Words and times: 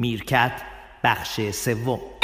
میرکت 0.00 0.52
بخش 1.04 1.50
سوم. 1.50 2.19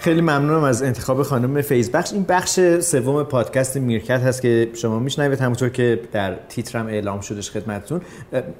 خیلی 0.00 0.20
ممنونم 0.20 0.64
از 0.64 0.82
انتخاب 0.82 1.22
خانم 1.22 1.62
فیز 1.62 1.90
بخش. 1.90 2.12
این 2.12 2.24
بخش 2.28 2.60
سوم 2.80 3.22
پادکست 3.22 3.76
میرکت 3.76 4.20
هست 4.20 4.42
که 4.42 4.70
شما 4.74 4.98
میشنوید 4.98 5.40
همونطور 5.40 5.68
که 5.68 6.00
در 6.12 6.34
تیترم 6.48 6.86
اعلام 6.86 7.20
شدش 7.20 7.50
خدمتتون. 7.50 8.00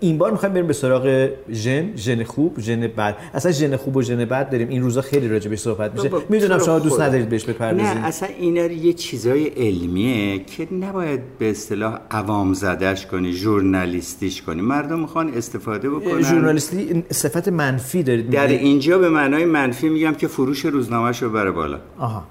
این 0.00 0.18
بار 0.18 0.30
می‌خوایم 0.30 0.54
بریم 0.54 0.66
به 0.66 0.72
سراغ 0.72 1.29
ژن 1.53 1.96
ژن 1.96 2.24
خوب 2.24 2.61
ژن 2.61 2.80
بد. 2.80 3.16
اصلا 3.34 3.53
ژن 3.53 3.76
خوب 3.76 3.96
و 3.96 4.03
ژن 4.03 4.25
بد 4.25 4.50
داریم. 4.50 4.68
این 4.68 4.82
روزا 4.82 5.00
خیلی 5.00 5.29
راجع 5.29 5.50
بهش 5.50 5.58
صحبت 5.58 5.95
میشه. 5.95 6.11
می‌دونم 6.29 6.58
شما 6.58 6.79
دوست 6.79 7.00
ندارید 7.00 7.29
بهش 7.29 7.45
بپردازید. 7.45 7.98
نه 7.98 8.07
اصلا 8.07 8.29
اینا 8.38 8.62
یه 8.62 8.93
چیزای 8.93 9.46
علمیه 9.46 10.45
که 10.45 10.75
نباید 10.75 11.20
به 11.38 11.50
اصطلاح 11.50 11.98
عوام 12.11 12.54
زدش 12.54 13.07
کنی 13.07 13.32
ژورنالیستیش 13.32 14.43
کنی. 14.43 14.62
مردم 14.62 15.00
می‌خوان 15.00 15.34
استفاده 15.34 15.91
بکنن. 15.91 16.22
ژورنالیستی 16.22 17.04
صفت 17.11 17.48
منفی 17.48 18.02
دارید 18.02 18.30
در 18.30 18.46
اینجا 18.46 18.98
به 18.98 19.09
معنای 19.09 19.45
منفی 19.45 19.88
میگم 19.88 20.14
که 20.14 20.27
فروش 20.29 20.64
روزنامه‌شو 20.64 21.29
بره 21.30 21.50
بالا 21.50 21.79
آها 21.98 22.22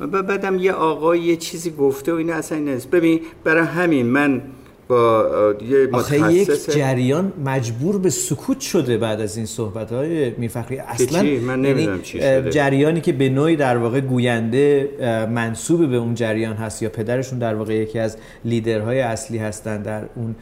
و 0.00 0.22
بعدم 0.22 0.58
یه 0.58 0.72
آقای 0.72 1.20
یه 1.20 1.36
چیزی 1.36 1.70
گفته 1.70 2.12
و 2.12 2.16
این 2.16 2.30
اصلا 2.30 2.58
نیست 2.58 2.90
ببین 2.90 3.20
برای 3.44 3.66
همین 3.66 4.06
من 4.06 4.42
با 4.88 5.54
یه 5.68 5.88
آخه 5.92 6.32
یک 6.32 6.70
جریان 6.70 7.32
مجبور 7.44 7.98
به 7.98 8.10
سکوت 8.10 8.60
شده 8.60 8.98
بعد 8.98 9.20
از 9.20 9.36
این 9.36 9.46
صحبت 9.46 9.92
های 9.92 10.30
میفخری 10.30 10.78
اصلا 10.78 11.22
چی؟ 11.22 11.38
من 11.38 11.62
نمی‌دونم 11.62 12.02
چی 12.02 12.18
شده. 12.18 12.50
جریانی 12.50 13.00
که 13.00 13.12
به 13.12 13.28
نوعی 13.28 13.56
در 13.56 13.76
واقع 13.76 14.00
گوینده 14.00 14.88
منصوب 15.34 15.90
به 15.90 15.96
اون 15.96 16.14
جریان 16.14 16.56
هست 16.56 16.82
یا 16.82 16.88
پدرشون 16.88 17.38
در 17.38 17.54
واقع 17.54 17.74
یکی 17.74 17.98
از 17.98 18.16
لیدرهای 18.44 19.00
اصلی 19.00 19.38
هستن 19.38 19.82
در 19.82 20.04
اون 20.14 20.36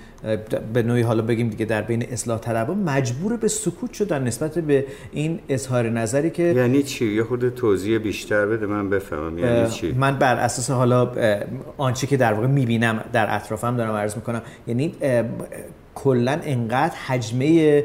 به 0.72 0.82
نوعی 0.82 1.02
حالا 1.02 1.22
بگیم 1.22 1.48
دیگه 1.48 1.64
در 1.64 1.82
بین 1.82 2.02
اصلاح 2.02 2.38
طلبها 2.38 2.74
مجبور 2.74 3.36
به 3.36 3.48
سکوت 3.48 3.92
شدن 3.92 4.22
نسبت 4.24 4.58
به 4.58 4.86
این 5.12 5.38
اظهار 5.48 5.88
نظری 5.88 6.30
که 6.30 6.42
یعنی 6.42 6.82
چی؟ 6.82 7.14
یه 7.14 7.24
خود 7.24 7.48
توضیح 7.48 7.98
بیشتر 7.98 8.46
بده 8.46 8.66
من 8.66 8.90
بفهمم. 8.90 9.38
یعنی 9.38 9.70
چی؟ 9.70 9.92
من 9.92 10.18
بر 10.18 10.36
اساس 10.36 10.70
حالا 10.70 11.12
آنچه 11.76 12.06
که 12.06 12.16
در 12.16 12.32
واقع 12.32 12.46
می‌بینم 12.46 13.04
در 13.12 13.36
اطرافم 13.36 13.76
دارم 13.76 13.94
عرض 13.94 14.16
می‌کنم. 14.16 14.42
یعنی 14.66 14.94
کلا 15.96 16.38
انقدر 16.44 16.94
حجمه 17.06 17.84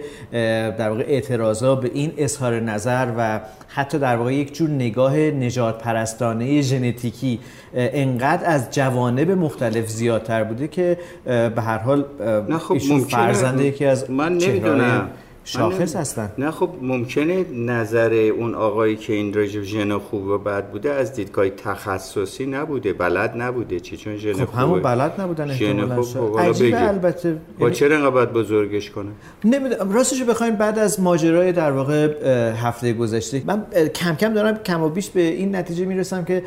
در 0.77 0.89
واقع 0.89 1.03
اعتراضا 1.07 1.75
به 1.75 1.91
این 1.93 2.13
اظهار 2.17 2.59
نظر 2.59 3.07
و 3.17 3.39
حتی 3.67 3.99
در 3.99 4.15
واقع 4.15 4.33
یک 4.33 4.53
جور 4.53 4.69
نگاه 4.69 5.17
نجات 5.17 5.81
پرستانه 5.83 6.61
ژنتیکی 6.61 7.39
انقدر 7.73 8.45
از 8.45 8.71
جوانب 8.71 9.31
مختلف 9.31 9.87
زیادتر 9.87 10.43
بوده 10.43 10.67
که 10.67 10.97
به 11.25 11.61
هر 11.61 11.77
حال 11.77 12.05
خب 12.59 12.77
فرزنده 13.09 13.65
یکی 13.65 13.85
از 13.85 14.11
من 14.11 14.37
نمی‌دونم. 14.37 15.09
شاخص 15.43 15.95
هستن. 15.95 16.31
نه 16.37 16.51
خب 16.51 16.69
ممکنه 16.81 17.45
نظر 17.53 18.13
اون 18.13 18.55
آقایی 18.55 18.95
که 18.95 19.13
این 19.13 19.33
راجب 19.33 19.63
ژن 19.63 19.97
خوب 19.97 20.27
و 20.27 20.37
بد 20.37 20.71
بوده 20.71 20.91
از 20.91 21.13
دیدگاه 21.13 21.49
تخصصی 21.49 22.45
نبوده 22.45 22.93
بلد 22.93 23.33
نبوده 23.37 23.79
چی؟ 23.79 23.97
چون 23.97 24.17
ژن 24.17 24.45
خب 24.45 24.53
همون 24.53 24.81
بلد 24.81 25.21
نبودن 25.21 25.53
ژن 25.53 26.01
خوب 26.01 26.39
عجیبه 26.39 26.87
البته. 26.87 27.37
با 27.59 27.69
چرا 27.69 27.95
انقدر 27.95 28.31
بزرگش 28.31 28.89
کنه؟ 28.89 29.09
نمی‌دونم. 29.45 29.91
راستش 29.91 30.23
بخوایم 30.23 30.55
بعد 30.55 30.79
از 30.79 30.99
ماجرای 30.99 31.51
در 31.51 31.71
واقع 31.71 32.07
هفته 32.51 32.93
گذشته. 32.93 33.41
من 33.45 33.63
کم 33.95 34.15
کم 34.15 34.33
دارم 34.33 34.57
کم 34.57 34.83
و 34.83 34.89
بیش 34.89 35.09
به 35.09 35.21
این 35.21 35.55
نتیجه 35.55 35.85
می‌رسم 35.85 36.25
که 36.25 36.43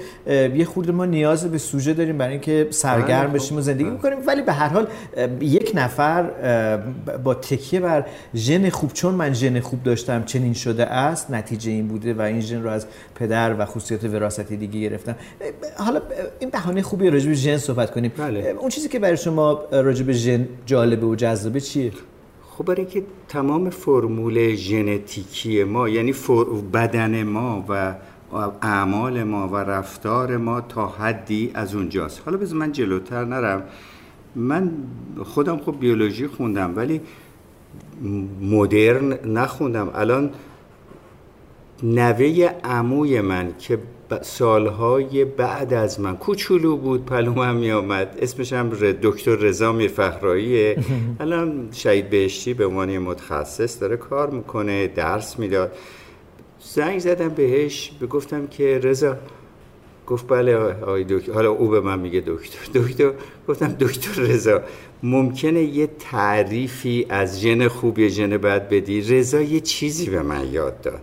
یه 0.54 0.64
خورده 0.64 0.92
ما 0.92 1.04
نیاز 1.04 1.50
به 1.50 1.58
سوژه 1.58 1.94
داریم 1.94 2.18
برای 2.18 2.32
اینکه 2.32 2.66
سرگرم 2.70 3.32
بشیم 3.32 3.58
و 3.58 3.60
زندگی 3.60 3.90
بکنیم 3.90 4.18
ولی 4.26 4.42
به 4.42 4.52
هر 4.52 4.68
حال 4.68 4.86
یک 5.40 5.72
نفر 5.74 6.22
با 7.24 7.34
تکیه 7.34 7.80
بر 7.80 8.04
ژن 8.34 8.70
خوب 8.70 8.83
چون 8.92 9.14
من 9.14 9.32
ژن 9.32 9.60
خوب 9.60 9.82
داشتم 9.82 10.24
چنین 10.24 10.52
شده 10.52 10.86
است 10.86 11.30
نتیجه 11.30 11.70
این 11.70 11.88
بوده 11.88 12.14
و 12.14 12.20
این 12.20 12.40
ژن 12.40 12.62
رو 12.62 12.70
از 12.70 12.86
پدر 13.14 13.56
و 13.58 13.64
خصوصیات 13.64 14.04
وراثتی 14.04 14.56
دیگه 14.56 14.80
گرفتم. 14.80 15.16
حالا 15.78 16.00
این 16.40 16.50
بهانه 16.50 16.82
خوبی 16.82 17.10
راجع 17.10 17.28
به 17.28 17.34
ژن 17.34 17.56
صحبت 17.56 17.90
کنیم. 17.90 18.12
بله. 18.18 18.54
اون 18.58 18.68
چیزی 18.68 18.88
که 18.88 18.98
برای 18.98 19.16
شما 19.16 19.60
راجع 19.72 20.04
به 20.04 20.12
ژن 20.12 20.48
جالبه 20.66 21.06
و 21.06 21.14
جذابه 21.14 21.60
چیه؟ 21.60 21.92
خب 22.58 22.64
برای 22.64 22.84
که 22.84 23.02
تمام 23.28 23.70
فرمول 23.70 24.54
ژنتیکی 24.54 25.64
ما 25.64 25.88
یعنی 25.88 26.14
بدن 26.72 27.22
ما 27.22 27.64
و 27.68 27.94
اعمال 28.62 29.22
ما 29.22 29.48
و 29.48 29.56
رفتار 29.56 30.36
ما 30.36 30.60
تا 30.60 30.86
حدی 30.86 31.50
از 31.54 31.74
اونجاست. 31.74 32.22
حالا 32.24 32.36
بذار 32.36 32.58
من 32.58 32.72
جلوتر 32.72 33.24
نرم. 33.24 33.62
من 34.34 34.70
خودم 35.24 35.58
خب 35.58 35.80
بیولوژی 35.80 36.26
خوندم 36.26 36.76
ولی 36.76 37.00
مدرن 38.40 39.18
نخوندم. 39.24 39.90
الان 39.94 40.30
نوه 41.82 42.50
عموی 42.64 43.20
من 43.20 43.54
که 43.58 43.78
سالهای 44.22 45.24
بعد 45.24 45.74
از 45.74 46.00
من 46.00 46.16
کوچولو 46.16 46.76
بود 46.76 47.04
پلوم 47.04 47.38
هم 47.38 47.56
می 47.56 47.70
آمد 47.70 48.18
اسمش 48.22 48.52
هم 48.52 48.70
دکتر 49.02 49.36
رضا 49.36 49.72
میرفخراییه. 49.72 50.76
الان 51.20 51.68
شهید 51.72 52.10
بهشتی 52.10 52.54
به 52.54 52.66
عنوان 52.66 52.98
متخصص 52.98 53.80
داره 53.80 53.96
کار 53.96 54.30
می‌کنه 54.30 54.86
درس 54.86 55.38
می‌داد. 55.38 55.72
زنگ 56.60 56.98
زدم 56.98 57.28
بهش 57.28 57.92
بگفتم 58.00 58.46
که 58.46 58.80
رضا 58.82 59.16
گفت 60.06 60.28
بله 60.28 60.56
آقای 60.56 61.04
دکتر. 61.04 61.32
حالا 61.32 61.50
او 61.50 61.68
به 61.68 61.80
من 61.80 61.98
میگه 61.98 62.22
دکتر. 62.26 62.80
دکتر 62.80 63.12
گفتم 63.48 63.76
دکتر 63.80 64.22
رضا 64.22 64.62
ممکنه 65.02 65.62
یه 65.62 65.88
تعریفی 65.98 67.06
از 67.08 67.40
ژن 67.40 67.68
خوب 67.68 67.98
یا 67.98 68.08
ژن 68.08 68.36
بد 68.36 68.68
بدی؟ 68.68 69.00
رضا 69.00 69.40
یه 69.40 69.60
چیزی 69.60 70.10
به 70.10 70.22
من 70.22 70.52
یاد 70.52 70.80
داد. 70.80 71.00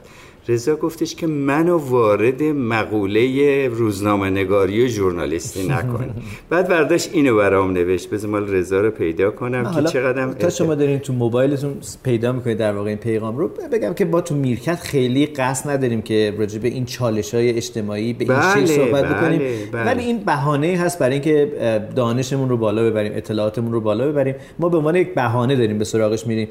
رضا 0.52 0.76
گفتش 0.76 1.16
که 1.16 1.28
منو 1.28 1.78
وارد 1.78 2.44
مقوله 2.44 3.68
روزنامه 3.68 4.30
نگاری 4.30 4.86
و 4.86 4.88
ژورنالیستی 4.88 5.68
نکن. 5.68 6.10
بعد 6.50 6.68
برداشت 6.68 7.10
اینو 7.14 7.36
برام 7.36 7.72
نوشت. 7.72 8.10
بذار 8.10 8.32
مال 8.32 8.48
رضا 8.48 8.82
رو 8.82 8.92
پیدا 8.92 9.32
کنم 9.32 9.72
که 9.76 9.84
چقدر 9.84 10.34
تا 10.34 10.50
شما 10.50 10.76
دارین 10.76 11.00
تو 11.00 11.14
موبایلتون 11.14 11.74
پیدا 12.04 12.32
می‌کنید 12.32 12.58
در 12.58 12.74
واقع 12.74 12.90
این 12.90 12.98
پیغام 12.98 13.38
رو 13.38 13.48
بگم 13.72 13.94
که 13.94 14.06
با 14.06 14.22
تو 14.22 14.36
میرکت 14.36 14.80
خیلی 14.80 15.26
قصد 15.26 15.70
نداریم 15.70 16.02
که 16.02 16.34
راجع 16.40 16.60
به 16.60 16.68
این 16.68 16.86
چالش 16.86 17.34
های 17.34 17.50
اجتماعی 17.50 18.14
به 18.14 18.26
این 18.26 18.34
بله، 18.34 18.66
صحبت 18.66 19.04
بله، 19.04 19.14
بکنیم. 19.14 19.42
بله. 19.72 19.86
ولی 19.86 20.04
این 20.04 20.18
بهانه 20.18 20.68
هست 20.68 21.00
برای 21.00 21.14
اینکه 21.14 21.52
دانشمون 21.96 22.50
رو 22.50 22.58
بالا 22.58 22.84
ببریم 22.84 23.12
اطلاعاتمون 23.16 23.72
رو 23.72 23.82
بالا 23.82 24.08
ببریم. 24.08 24.36
ما 24.60 24.70
به 24.70 24.78
عنوان 24.78 24.96
یک 24.96 25.14
بهانه 25.14 25.56
داریم 25.56 25.78
به 25.78 25.84
سراغش 25.84 26.28
میریم. 26.28 26.48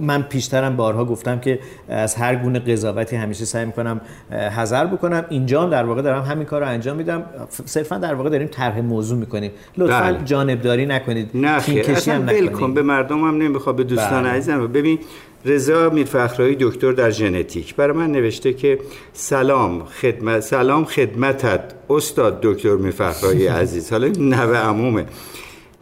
من 0.00 0.22
پیشترم 0.22 0.76
بارها 0.76 1.04
گفتم 1.04 1.40
که 1.40 1.58
از 1.88 2.14
هر 2.14 2.36
گونه 2.36 2.58
قضاوتی 2.74 3.16
همیشه 3.16 3.44
سعی 3.44 3.64
می‌کنم 3.64 4.00
حذر 4.30 4.86
بکنم. 4.86 5.24
اینجا 5.28 5.62
هم 5.62 5.70
در 5.70 5.84
واقع 5.84 6.02
دارم 6.02 6.22
همین 6.22 6.44
کار 6.44 6.60
رو 6.60 6.68
انجام 6.68 6.96
میدم. 6.96 7.24
صرفا 7.64 7.98
در 7.98 8.14
واقع 8.14 8.30
داریم 8.30 8.48
طرح 8.48 8.80
موضوع 8.80 9.18
می‌کنیم. 9.18 9.50
لطفا 9.78 10.00
بله. 10.00 10.24
جانبداری 10.24 10.86
نکنید. 10.86 11.30
نه 11.34 11.50
اصلا 11.50 12.48
کن 12.48 12.74
به 12.74 12.82
مردم 12.82 13.18
هم 13.28 13.36
نمی‌خواد 13.42 13.76
به 13.76 13.84
دوستان 13.84 14.22
بله. 14.22 14.32
عزیزم. 14.32 14.66
ببین 14.66 14.98
رضا 15.44 15.90
میرفخرایی 15.90 16.56
دکتر 16.60 16.92
در 16.92 17.10
ژنتیک. 17.10 17.74
برای 17.76 17.96
من 17.96 18.12
نوشته 18.12 18.52
که 18.52 18.78
سلام 19.12 19.84
خدمت 19.84 20.40
سلام 20.40 20.84
خدمتت 20.84 21.60
استاد 21.90 22.38
دکتر 22.42 22.76
میرفخرایی 22.76 23.46
عزیز. 23.62 23.90
حالا 23.92 24.08
نوه 24.18 24.56
عمومه. 24.56 25.04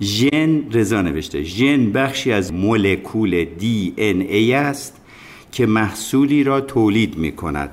ژن 0.01 0.71
رضا 0.73 1.03
نوشته 1.03 1.43
ژن 1.43 1.93
بخشی 1.93 2.33
از 2.33 2.53
مولکول 2.53 3.45
دی 3.45 3.95
ان 3.99 4.21
ای 4.21 4.55
است. 4.55 5.02
که 5.53 5.67
محصولی 5.67 6.45
را 6.45 6.61
تولید 6.61 7.19
می 7.19 7.33
کند 7.33 7.71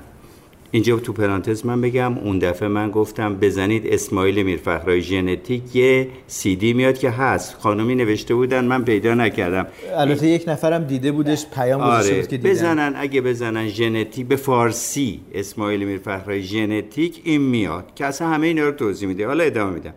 اینجا 0.72 0.96
تو 0.96 1.12
پرانتز 1.12 1.66
من 1.66 1.80
بگم 1.80 2.18
اون 2.18 2.38
دفعه 2.38 2.68
من 2.68 2.90
گفتم 2.90 3.34
بزنید 3.34 3.86
اسماعیل 3.86 4.42
میرفخرای 4.42 5.00
ژنتیک 5.02 5.76
یه 5.76 6.08
سی 6.26 6.56
دی 6.56 6.72
میاد 6.72 6.98
که 6.98 7.10
هست. 7.10 7.56
خانمی 7.60 7.94
نوشته 7.94 8.34
بودن 8.34 8.64
من 8.64 8.84
پیدا 8.84 9.14
نکردم. 9.14 9.66
البته 9.96 10.26
یک 10.26 10.44
نفرم 10.46 10.84
دیده 10.84 11.12
بودش 11.12 11.46
پیام 11.54 11.80
آره. 11.80 12.14
بود 12.14 12.28
که 12.28 12.36
دیدم. 12.36 12.50
بزنن 12.50 12.94
اگه 12.96 13.20
بزنن 13.20 13.68
ژنتیک 13.68 14.26
به 14.26 14.36
فارسی 14.36 15.20
اسماعیل 15.34 15.84
میرفخرای 15.84 16.42
ژنتیک 16.42 17.20
این 17.24 17.42
میاد. 17.42 17.84
که 17.94 18.06
اصلا 18.06 18.28
همه 18.28 18.46
اینا 18.46 18.64
رو 18.64 18.72
توضیح 18.72 19.08
میده. 19.08 19.26
حالا 19.26 19.44
ادامه 19.44 19.74
میدم. 19.74 19.94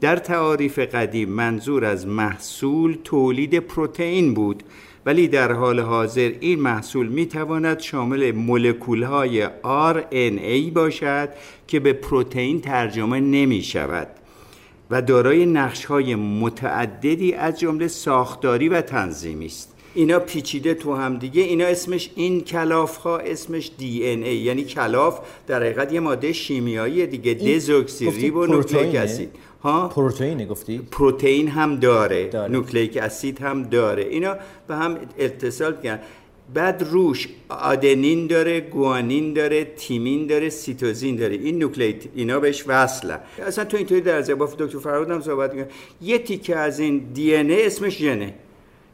در 0.00 0.16
تعاریف 0.16 0.78
قدیم 0.78 1.28
منظور 1.28 1.84
از 1.84 2.06
محصول 2.06 2.98
تولید 3.04 3.58
پروتئین 3.58 4.34
بود. 4.34 4.62
ولی 5.06 5.28
در 5.28 5.52
حال 5.52 5.80
حاضر 5.80 6.32
این 6.40 6.60
محصول 6.60 7.08
می 7.08 7.26
تواند 7.26 7.80
شامل 7.80 8.32
مولکول 8.32 9.02
های 9.02 9.46
RNA 9.64 10.72
باشد 10.72 11.28
که 11.66 11.80
به 11.80 11.92
پروتئین 11.92 12.60
ترجمه 12.60 13.20
نمی 13.20 13.62
شود 13.62 14.08
و 14.90 15.02
دارای 15.02 15.46
نقش 15.46 15.84
های 15.84 16.14
متعددی 16.14 17.32
از 17.32 17.60
جمله 17.60 17.88
ساختاری 17.88 18.68
و 18.68 18.80
تنظیمی 18.80 19.46
است. 19.46 19.75
اینا 19.96 20.18
پیچیده 20.18 20.74
تو 20.74 20.94
هم 20.94 21.18
دیگه. 21.18 21.42
اینا 21.42 21.66
اسمش 21.66 22.10
این 22.14 22.40
کلاف 22.40 22.96
ها 22.96 23.18
اسمش 23.18 23.70
DNA. 23.78 24.36
یعنی 24.36 24.64
کلاف 24.64 25.20
در 25.46 25.62
حقیقت 25.62 25.92
یه 25.92 26.00
ماده 26.00 26.32
شیمیایی 26.32 27.06
دیگه. 27.06 27.34
دزوکسی 27.34 28.10
ریبو 28.10 28.46
نوکلیک؟ 28.46 28.94
اسید. 28.94 29.30
ها؟ 29.62 29.88
پروتئین 29.88 30.44
گفتی؟ 30.44 30.78
پروتئین 30.90 31.48
هم 31.48 31.76
داره, 31.76 32.28
داره. 32.28 32.52
نوکلیک 32.52 32.96
اسید 32.96 33.38
هم 33.38 33.62
داره. 33.62 34.02
اینا 34.02 34.36
به 34.68 34.74
هم 34.74 34.98
اتصال 35.18 35.76
می‌کنن. 35.76 35.98
بعد 36.54 36.86
روش 36.90 37.28
آدنین 37.48 38.26
داره 38.26 38.60
گوانین 38.60 39.32
داره 39.32 39.64
تیمین 39.64 40.26
داره 40.26 40.48
سیتوزین 40.48 41.16
داره. 41.16 41.34
این 41.34 41.58
نوکلیت 41.58 42.04
اینا 42.14 42.40
بهش 42.40 42.64
وصله. 42.66 43.18
اصلا 43.46 43.64
تو 43.64 43.76
اینطوری 43.76 44.00
در 44.00 44.34
با 44.34 44.46
دکتر 44.58 44.78
فرهاد 44.78 45.10
هم 45.10 45.20
صحبت 45.20 45.54
می‌کنه 45.54 45.72
یه 46.02 46.18
تیکه 46.18 46.56
از 46.56 46.80
این 46.80 46.98
دی 47.14 47.34
اسمش 47.36 47.98
ژنه. 47.98 48.34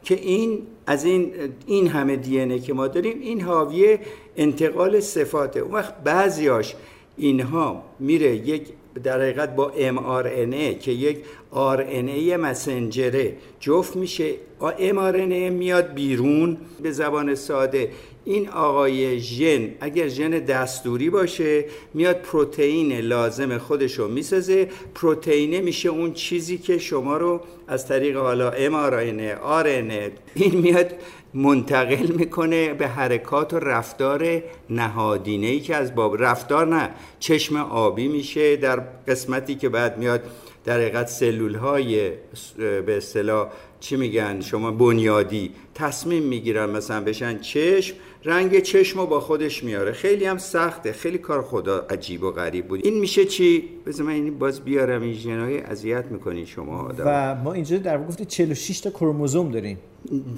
که 0.03 0.15
این 0.15 0.59
از 0.87 1.05
این 1.05 1.31
این 1.67 1.87
همه 1.87 2.15
دی 2.15 2.59
که 2.59 2.73
ما 2.73 2.87
داریم 2.87 3.21
این 3.21 3.41
حاوی 3.41 3.99
انتقال 4.37 4.99
صفاته. 4.99 5.59
اون 5.59 5.71
وقت 5.71 6.03
بعضیاش 6.03 6.75
اینها 7.17 7.83
میره 7.99 8.35
یک 8.35 8.67
در 9.03 9.21
حقیقت 9.21 9.55
با 9.55 9.71
mRNA 9.71 10.79
که 10.83 10.91
یک 10.91 11.17
RNA 11.53 12.33
مسنجره 12.39 13.33
جفت 13.59 13.95
میشه. 13.95 14.33
mRNA 14.61 15.51
میاد 15.51 15.93
بیرون 15.93 16.57
به 16.81 16.91
زبان 16.91 17.35
ساده. 17.35 17.91
این 18.25 18.49
آقای 18.49 19.19
ژن 19.19 19.69
اگر 19.79 20.07
ژن 20.07 20.29
دستوری 20.29 21.09
باشه 21.09 21.65
میاد 21.93 22.15
پروتئین 22.15 22.99
لازم 22.99 23.57
خودش 23.57 23.99
رو 23.99 24.07
می‌سازه. 24.07 24.67
پروتئینه 24.95 25.61
میشه 25.61 25.89
اون 25.89 26.13
چیزی 26.13 26.57
که 26.57 26.77
شما 26.77 27.17
رو 27.17 27.41
از 27.67 27.87
طریق 27.87 28.17
حالا 28.17 28.51
mRNA 28.51 29.37
RNA 29.63 30.11
این 30.35 30.57
میاد 30.57 30.91
منتقل 31.33 32.07
می‌کنه 32.07 32.73
به 32.73 32.87
حرکات 32.87 33.53
و 33.53 33.59
رفتار 33.59 34.43
نهادینه 34.69 35.47
ای 35.47 35.59
که 35.59 35.75
از 35.75 35.95
باب 35.95 36.23
رفتار 36.23 36.67
نه 36.67 36.89
چشم 37.19 37.57
آبی 37.57 38.07
میشه 38.07 38.55
در 38.55 38.79
قسمتی 39.07 39.55
که 39.55 39.69
بعد 39.69 39.97
میاد 39.97 40.21
در 40.65 40.73
حقیقت 40.73 41.07
سلول 41.07 41.55
های 41.55 42.11
به 42.57 42.97
اصطلاح 42.97 43.49
چی 43.83 43.95
میگن؟ 43.95 44.41
شما 44.41 44.71
بنیادی 44.71 45.51
تصمیم 45.75 46.23
می‌گیرن 46.23 46.69
مثلا 46.69 47.01
بشن 47.03 47.39
چشم 47.39 47.95
رنگ 48.25 48.59
چشم 48.59 48.99
رو 48.99 49.05
با 49.05 49.19
خودش 49.19 49.63
میاره. 49.63 49.91
خیلی 49.91 50.25
هم 50.25 50.37
سخته 50.37 50.91
خیلی 50.91 51.17
کار 51.17 51.41
خدا 51.41 51.85
عجیب 51.89 52.23
و 52.23 52.31
غریب 52.31 52.67
بود. 52.67 52.85
این 52.85 52.99
میشه 52.99 53.25
چی؟ 53.25 53.63
بذار 53.85 54.07
من 54.07 54.13
این 54.13 54.39
باز 54.39 54.61
بیارم 54.61 55.01
این 55.01 55.13
ژنای 55.13 55.59
اذیت 55.59 56.05
می‌کنی 56.11 56.45
شما 56.45 56.77
آدم. 56.77 57.03
و 57.07 57.35
ما 57.35 57.53
اینجا 57.53 57.77
در 57.77 58.03
گفتی 58.03 58.25
46 58.25 58.79
تا 58.79 58.89
کروموزوم 58.89 59.51
داریم. 59.51 59.77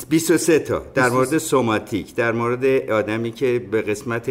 23 0.09 0.59
تا. 0.59 0.81
در 0.93 1.09
مورد 1.09 1.37
سوماتیک 1.37 2.15
در 2.15 2.31
مورد 2.31 2.65
آدمی 2.91 3.31
که 3.31 3.67
به 3.71 3.81
قسمت 3.81 4.25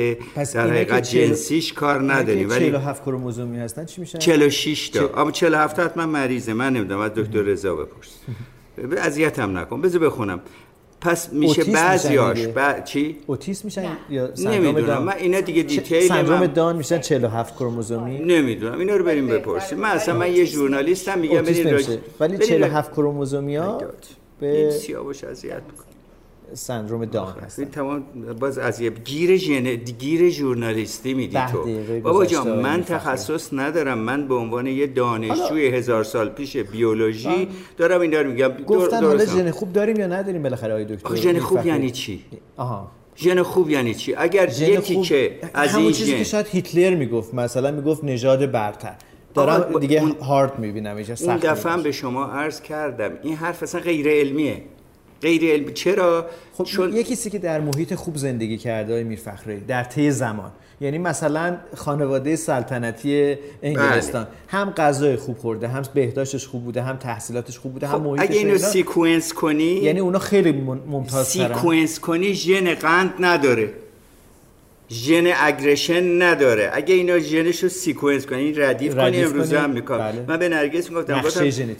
در 0.54 0.70
حقیقت 0.70 1.10
جنسیش 1.10 1.72
کار 1.72 2.12
نداریم. 2.12 2.50
ولی 2.50 2.64
47 2.64 3.02
کروموزومی 3.02 3.58
هستن 3.58 3.84
چی 3.84 4.00
میشن؟ 4.00 4.18
46 4.18 4.88
تا. 4.88 5.08
اما 5.16 5.30
47 5.30 5.78
حتما 5.78 6.06
مریضه 6.06 6.54
من 6.54 6.72
نمی‌دونم 6.72 7.00
از 7.00 7.10
دکتر 7.14 7.42
رضا 7.42 7.74
بپرس. 7.74 8.18
اذیتم 8.98 9.58
نکن. 9.58 9.80
بذار 9.80 10.00
بخونم. 10.00 10.40
پس 11.00 11.32
میشه 11.32 11.64
بعضیاش 11.64 12.46
با... 12.46 12.80
چی؟ 12.84 13.16
اوتیسم 13.26 13.62
میشن 13.64 13.96
یا 14.10 14.30
نمی‌دونم. 14.44 15.02
من 15.02 15.12
اینا 15.12 15.40
دیگه 15.40 15.62
دیتیل 15.62 16.08
سندروم 16.08 16.40
من... 16.40 16.46
دان 16.46 16.76
میشن 16.76 17.00
47 17.00 17.54
کروموزومی؟ 17.54 18.18
نمی‌دونم. 18.18 18.78
اینا 18.78 18.96
رو 18.96 19.04
بریم 19.04 19.26
بپرسیم. 19.26 19.78
من 19.78 19.90
اصلا 19.90 20.18
من 20.18 20.32
یه 20.32 20.44
ژورنالیستم 20.44 21.18
میگم 21.18 21.42
برید. 21.42 22.00
ولی 22.20 22.38
47 22.38 22.92
کروموزومی 22.92 23.56
ها 23.56 23.80
به 24.40 24.70
سیاوش 24.70 25.24
اذیت 25.24 25.62
می‌کنه. 25.70 25.93
سندروم 26.52 27.04
دان 27.04 27.34
هست 27.42 27.60
تمام 27.60 28.04
باز 28.40 28.58
از 28.58 28.80
یه 28.80 28.90
گیر 28.90 29.36
ژن 29.36 29.74
گیر 29.74 30.30
ژورنالیستی 30.30 31.14
میدی 31.14 31.38
تو. 31.52 31.66
بابا 32.00 32.26
جان 32.26 32.60
من 32.60 32.84
تخصص 32.84 33.48
ندارم. 33.52 33.98
من 33.98 34.28
به 34.28 34.34
عنوان 34.34 34.66
یه 34.66 34.86
دانشجوی 34.86 35.66
هزار 35.66 36.04
سال 36.04 36.28
پیش 36.28 36.56
بیولوژی 36.56 37.48
دارم 37.76 38.00
این 38.00 38.10
دارم 38.10 38.30
میگم. 38.30 38.48
گفتن 38.66 39.04
حالا 39.04 39.24
ژن 39.24 39.50
خوب 39.50 39.72
داریم 39.72 39.96
یا 39.96 40.06
نداریم 40.06 40.42
بالاخره 40.42 40.72
آقای 40.72 40.84
دکتر؟ 40.84 41.14
ژن 41.14 41.38
خوب 41.38 41.66
یعنی 41.66 41.90
چی؟ 41.90 42.24
آها. 42.56 42.90
ژن 43.16 43.42
خوب 43.42 43.70
یعنی 43.70 43.94
چی؟ 43.94 44.14
اگر 44.14 44.48
یکی 44.48 45.00
که 45.00 45.38
از 45.54 45.76
این 45.76 45.92
چیزی 45.92 46.16
که 46.16 46.24
شاید 46.24 46.46
هیتلر 46.46 46.94
می‌گفت 46.94 47.34
مثلا 47.34 47.70
می‌گفت 47.70 48.04
نژاد 48.04 48.50
برتر. 48.50 48.94
دارم 49.34 49.78
دیگه 49.78 50.00
اون... 50.00 50.12
هارد 50.12 50.58
می‌بینم 50.58 50.96
اینجا 50.96 51.14
این 51.20 51.36
دفعه 51.36 51.82
به 51.82 51.92
شما 51.92 52.24
عرض 52.24 52.60
کردم 52.60 53.10
این 53.22 53.34
حرف 53.34 53.62
اصلا 53.62 53.80
غیر 53.80 54.08
علمیه. 54.08 54.62
غیر 55.24 55.52
علمی. 55.52 55.72
چرا؟ 55.72 56.26
خب 56.54 56.64
چون 56.64 56.92
یه 56.92 57.02
کسی 57.02 57.30
که 57.30 57.38
در 57.38 57.60
محیط 57.60 57.94
خوب 57.94 58.16
زندگی 58.16 58.58
کرده 58.58 59.04
میر 59.04 59.18
فخری 59.18 59.60
در 59.60 59.84
طی 59.84 60.10
زمان. 60.10 60.52
یعنی 60.80 60.98
مثلا 60.98 61.56
خانواده 61.76 62.36
سلطنتی 62.36 63.36
انگلستان. 63.62 64.24
بله. 64.24 64.32
هم 64.48 64.70
غذای 64.70 65.16
خوب 65.16 65.38
خورده 65.38 65.68
هم 65.68 65.82
بهداشتش 65.94 66.46
خوب 66.46 66.64
بوده 66.64 66.82
هم 66.82 66.96
تحصیلاتش 66.96 67.58
خوب 67.58 67.72
بوده 67.72 67.86
خب 67.86 67.94
هم 67.94 68.00
محیطش 68.00 68.22
اگه 68.30 68.38
اینو 68.38 68.58
sequence 68.58 69.32
کنی 69.32 69.64
یعنی 69.64 70.00
اونا 70.00 70.18
خیلی 70.18 70.52
ممتاز 70.86 71.26
sequence 71.26 72.00
کنی 72.00 72.34
ژن 72.34 72.74
قند 72.74 73.14
نداره. 73.20 73.83
ژن 74.94 75.32
اگریشن 75.36 76.22
نداره. 76.22 76.70
اگه 76.72 76.94
اینا 76.94 77.18
ژنش 77.18 77.62
رو 77.62 77.68
سیکونس 77.68 78.26
کنی 78.26 78.52
ردیف, 78.52 78.94
کنی 78.94 79.22
امروز 79.22 79.52
هم 79.52 79.70
می‌کنم 79.70 79.98
بله. 79.98 80.24
من 80.28 80.36
به 80.36 80.48
نرگس 80.48 80.90
می‌گفتم 80.90 81.22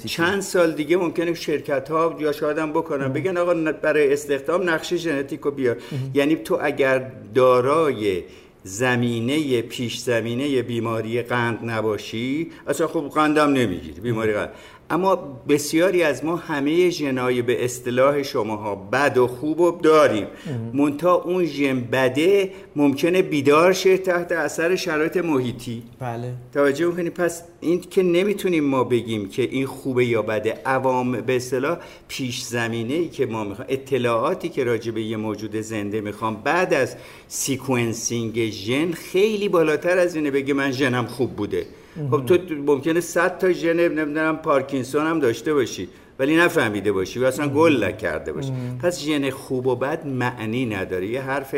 چند 0.07 0.41
سال 0.41 0.73
دیگه 0.73 0.97
ممکنه 0.97 1.35
شرکت 1.35 1.91
ها 1.91 2.17
یا 2.21 2.33
شاید 2.33 2.59
هم 2.59 2.71
بکنن. 2.73 3.13
بگن 3.13 3.37
آقا 3.37 3.55
برای 3.73 4.13
استخدام 4.13 4.71
نقشه 4.71 4.97
ژنتیک 4.97 5.41
رو 5.41 5.51
بیار 5.51 5.77
یعنی 6.15 6.37
تو 6.37 6.59
اگر 6.63 7.11
دارای 7.35 8.23
زمینه 8.67 9.63
پیش 9.63 9.99
زمینه 9.99 10.63
بیماری 10.63 11.23
قند 11.23 11.59
نباشی 11.63 12.51
اصلا 12.67 12.87
خب 12.87 13.11
قندم 13.15 13.53
نمی‌گیری 13.53 14.01
بیماری 14.01 14.33
قند. 14.33 14.51
اما 14.91 15.17
بسیاری 15.49 16.03
از 16.03 16.25
ما 16.25 16.37
همه 16.37 16.91
ژنای 16.91 17.43
به 17.43 17.65
اصطلاح 17.65 18.23
شماها 18.23 18.75
بد 18.75 19.19
و 19.19 19.27
خوب 19.27 19.61
و 19.61 19.71
داریم. 19.71 20.27
مونتا 20.73 21.15
اون 21.15 21.45
ژن 21.45 21.81
بده 21.81 22.51
ممکنه 22.77 23.23
بیدار 23.23 23.73
شه 23.73 23.99
تحت 23.99 24.33
اثر 24.33 24.77
شرایط 24.77 25.17
محیطی. 25.17 25.83
بله. 26.01 26.33
توجه 26.55 26.87
می‌کنی؟ 26.87 27.11
پس 27.11 27.43
این 27.61 27.81
که 27.81 28.03
نمی‌تونیم 28.03 28.65
ما 28.65 28.85
بگیم 28.85 29.29
که 29.29 29.43
این 29.43 29.67
خوبه 29.67 30.05
یا 30.05 30.23
بده 30.23 30.61
عوام 30.67 31.13
به 31.13 31.37
اصطلاح 31.37 31.79
پیش 32.09 32.43
زمینه 32.43 32.95
ای 32.95 33.09
که 33.09 33.27
ما 33.27 33.45
می‌خوام 33.45 33.67
اطلاعاتی 33.71 34.49
که 34.49 34.65
راجع 34.65 34.93
به 34.93 35.03
یه 35.03 35.17
موجود 35.17 35.57
زنده 35.57 36.01
می‌خوام 36.01 36.37
بعد 36.45 36.75
از 36.75 36.97
sequencing 37.29 38.51
ژن 38.51 38.93
خیلی 38.93 39.49
بالاتر 39.49 39.99
از 39.99 40.17
اینه 40.17 40.31
بگه 40.31 40.55
من 40.55 40.73
ژنم 40.73 41.07
خوب 41.07 41.37
بوده. 41.37 41.67
خب 42.11 42.27
تو 42.27 42.39
ممکنه 42.67 43.01
100 43.01 43.39
تا 43.39 43.53
ژن 43.53 43.73
نمی‌دونم 43.73 44.37
پارکینسون 44.37 45.07
هم 45.07 45.21
داشته 45.21 45.55
باشی 45.55 45.89
ولی 46.19 46.37
نفهمیده 46.37 46.93
باشی 46.93 47.21
و 47.21 47.25
اصلا 47.25 47.49
گل 47.49 47.85
نکرده 47.85 48.33
باشی. 48.33 48.53
پس 48.83 49.01
ژن 49.01 49.31
خوب 49.31 49.67
و 49.67 49.77
بد 49.77 50.07
معنی 50.07 50.67
نداره. 50.67 51.07
یه 51.07 51.23
حرف 51.23 51.57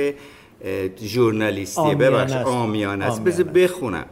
ژورنالیستی 1.02 1.94
ببخش 1.94 2.32
آمیانه 2.32 3.04
است. 3.04 3.24
بذار 3.24 3.44
بخونم. 3.44 4.06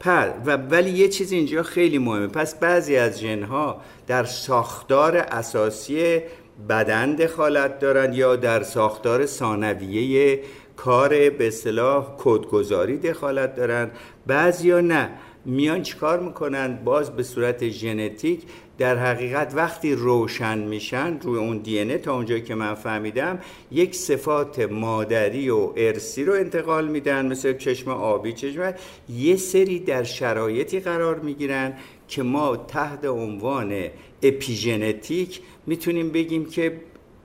پر 0.00 0.28
و 0.46 0.56
ولی 0.56 0.90
یه 0.90 1.08
چیز 1.08 1.32
اینجا 1.32 1.62
خیلی 1.62 1.98
مهمه. 1.98 2.26
پس 2.26 2.54
بعضی 2.54 2.96
از 2.96 3.20
ژنها 3.20 3.80
در 4.06 4.24
ساختار 4.24 5.16
اساسی 5.16 6.20
بدن 6.68 7.14
دخالت 7.14 7.78
دارن 7.78 8.12
یا 8.12 8.36
در 8.36 8.62
ساختار 8.62 9.26
ثانویه 9.26 10.40
کار 10.76 11.08
به 11.08 11.46
اصطلاح 11.46 12.06
کدگذاری 12.18 12.96
دخالت 12.96 13.54
دارن. 13.56 13.90
بعضیا 14.26 14.80
نه. 14.80 15.10
میان 15.44 15.82
چیکار 15.82 16.20
می‌کنن؟ 16.20 16.76
باز 16.84 17.16
به 17.16 17.22
صورت 17.22 17.68
ژنتیک 17.68 18.42
در 18.78 18.96
حقیقت 18.96 19.52
وقتی 19.54 19.94
روشن 19.94 20.58
میشن 20.58 21.20
روی 21.20 21.38
اون 21.38 21.58
دی 21.58 21.98
تا 21.98 22.14
اونجایی 22.14 22.42
که 22.42 22.54
من 22.54 22.74
فهمیدم 22.74 23.38
یک 23.72 23.94
صفات 23.94 24.60
مادری 24.60 25.50
و 25.50 25.72
ارسی 25.76 26.24
رو 26.24 26.32
انتقال 26.32 26.88
میدن 26.88 27.26
مثل 27.26 27.56
چشم 27.56 27.90
آبی 27.90 28.32
چشم 28.32 28.74
یه 29.08 29.36
سری 29.36 29.78
در 29.78 30.02
شرایطی 30.02 30.80
قرار 30.80 31.18
می‌گیرن 31.18 31.74
که 32.08 32.22
ما 32.22 32.56
تحت 32.56 33.04
عنوان 33.04 33.84
اپیژنتیک 34.22 35.40
می‌تونیم 35.66 36.10
بگیم 36.10 36.44
که 36.44 36.80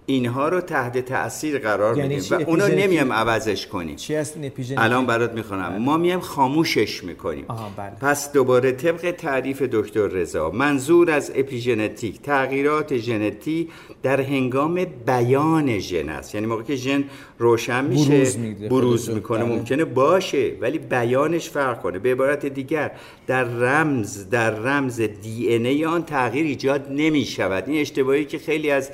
اینها 0.09 0.49
رو 0.49 0.61
تحت 0.61 0.97
تاثیر 0.97 1.59
قرار 1.59 1.97
یعنی 1.97 2.15
میدیم 2.15 2.37
و 2.37 2.41
اونا 2.47 2.67
نمیم 2.67 3.13
عوضش 3.13 3.67
کنیم. 3.67 3.95
چی 3.95 4.15
هست 4.15 4.37
الان 4.77 5.05
برات 5.05 5.33
می‌خونم. 5.33 5.77
ما 5.81 5.97
میم 5.97 6.19
خاموشش 6.19 7.03
می‌کنیم. 7.03 7.45
بله. 7.77 7.91
پس 8.01 8.31
دوباره 8.31 8.71
طبق 8.71 9.11
تعریف 9.11 9.61
دکتر 9.61 10.07
رضا 10.07 10.49
منظور 10.49 11.11
از 11.11 11.31
اپیژنتیک 11.35 12.21
تغییرات 12.21 12.97
ژنتی 12.97 13.69
در 14.03 14.21
هنگام 14.21 14.85
بیان 15.05 15.79
ژن 15.79 16.09
است. 16.09 16.35
یعنی 16.35 16.47
موقعی 16.47 16.65
که 16.65 16.75
ژن 16.75 17.03
روشن 17.39 17.85
میشه 17.85 18.09
بروز, 18.09 18.37
بروز 18.69 19.09
می‌کنه 19.09 19.43
بله. 19.43 19.55
ممکنه 19.55 19.85
باشه 19.85 20.51
ولی 20.61 20.77
بیانش 20.77 21.49
فرق 21.49 21.81
کنه. 21.81 21.99
به 21.99 22.11
عبارت 22.11 22.45
دیگر 22.45 22.91
در 23.27 23.43
رمز 23.43 24.29
در 24.29 24.51
رمز 24.51 25.01
دی 25.01 25.47
ای 25.47 25.85
آن 25.85 26.03
تغییر 26.03 26.45
ایجاد 26.45 26.87
نمی‌شود. 26.91 27.63
این 27.67 27.81
اشتباهی 27.81 28.25
که 28.25 28.37
خیلی 28.37 28.71
از 28.71 28.89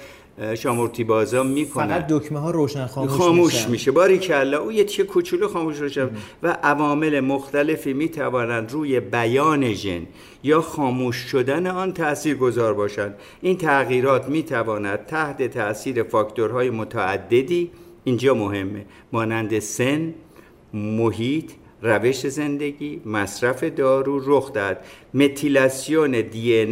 شامورتی 0.57 1.03
بازا 1.03 1.43
می‌کنن. 1.43 1.87
فقط 1.87 2.07
دکمه 2.07 2.39
ها 2.39 2.51
روشن 2.51 2.85
خاموش, 2.85 3.11
خاموش 3.11 3.53
میشه, 3.53 3.69
میشه 3.69 3.91
باری 3.91 4.17
کلا 4.17 4.59
او 4.59 4.71
یه 4.71 4.83
تیه 4.83 5.05
کوچولو 5.05 5.47
خاموش 5.47 5.77
روشن 5.77 6.09
و 6.43 6.57
عوامل 6.63 7.19
مختلفی 7.19 7.93
می‌توانند 7.93 8.71
روی 8.71 8.99
بیان 8.99 9.73
ژن 9.73 10.01
یا 10.43 10.61
خاموش 10.61 11.15
شدن 11.15 11.67
آن 11.67 11.93
تأثیر 11.93 12.35
گذار 12.35 12.73
باشند. 12.73 13.15
این 13.41 13.57
تغییرات 13.57 14.29
می‌تواند 14.29 15.05
تحت 15.05 15.43
تاثیر 15.43 16.03
فاکتورهای 16.03 16.69
متعددی 16.69 17.71
اینجا 18.03 18.33
مهمه 18.33 18.85
مانند 19.11 19.59
سن 19.59 20.13
محیط 20.73 21.51
روش 21.81 22.27
زندگی 22.27 23.01
مصرف 23.05 23.63
دارو 23.63 24.37
رخ 24.37 24.53
داد 24.53 24.77
متیلاسیون 25.13 26.11
دی 26.11 26.65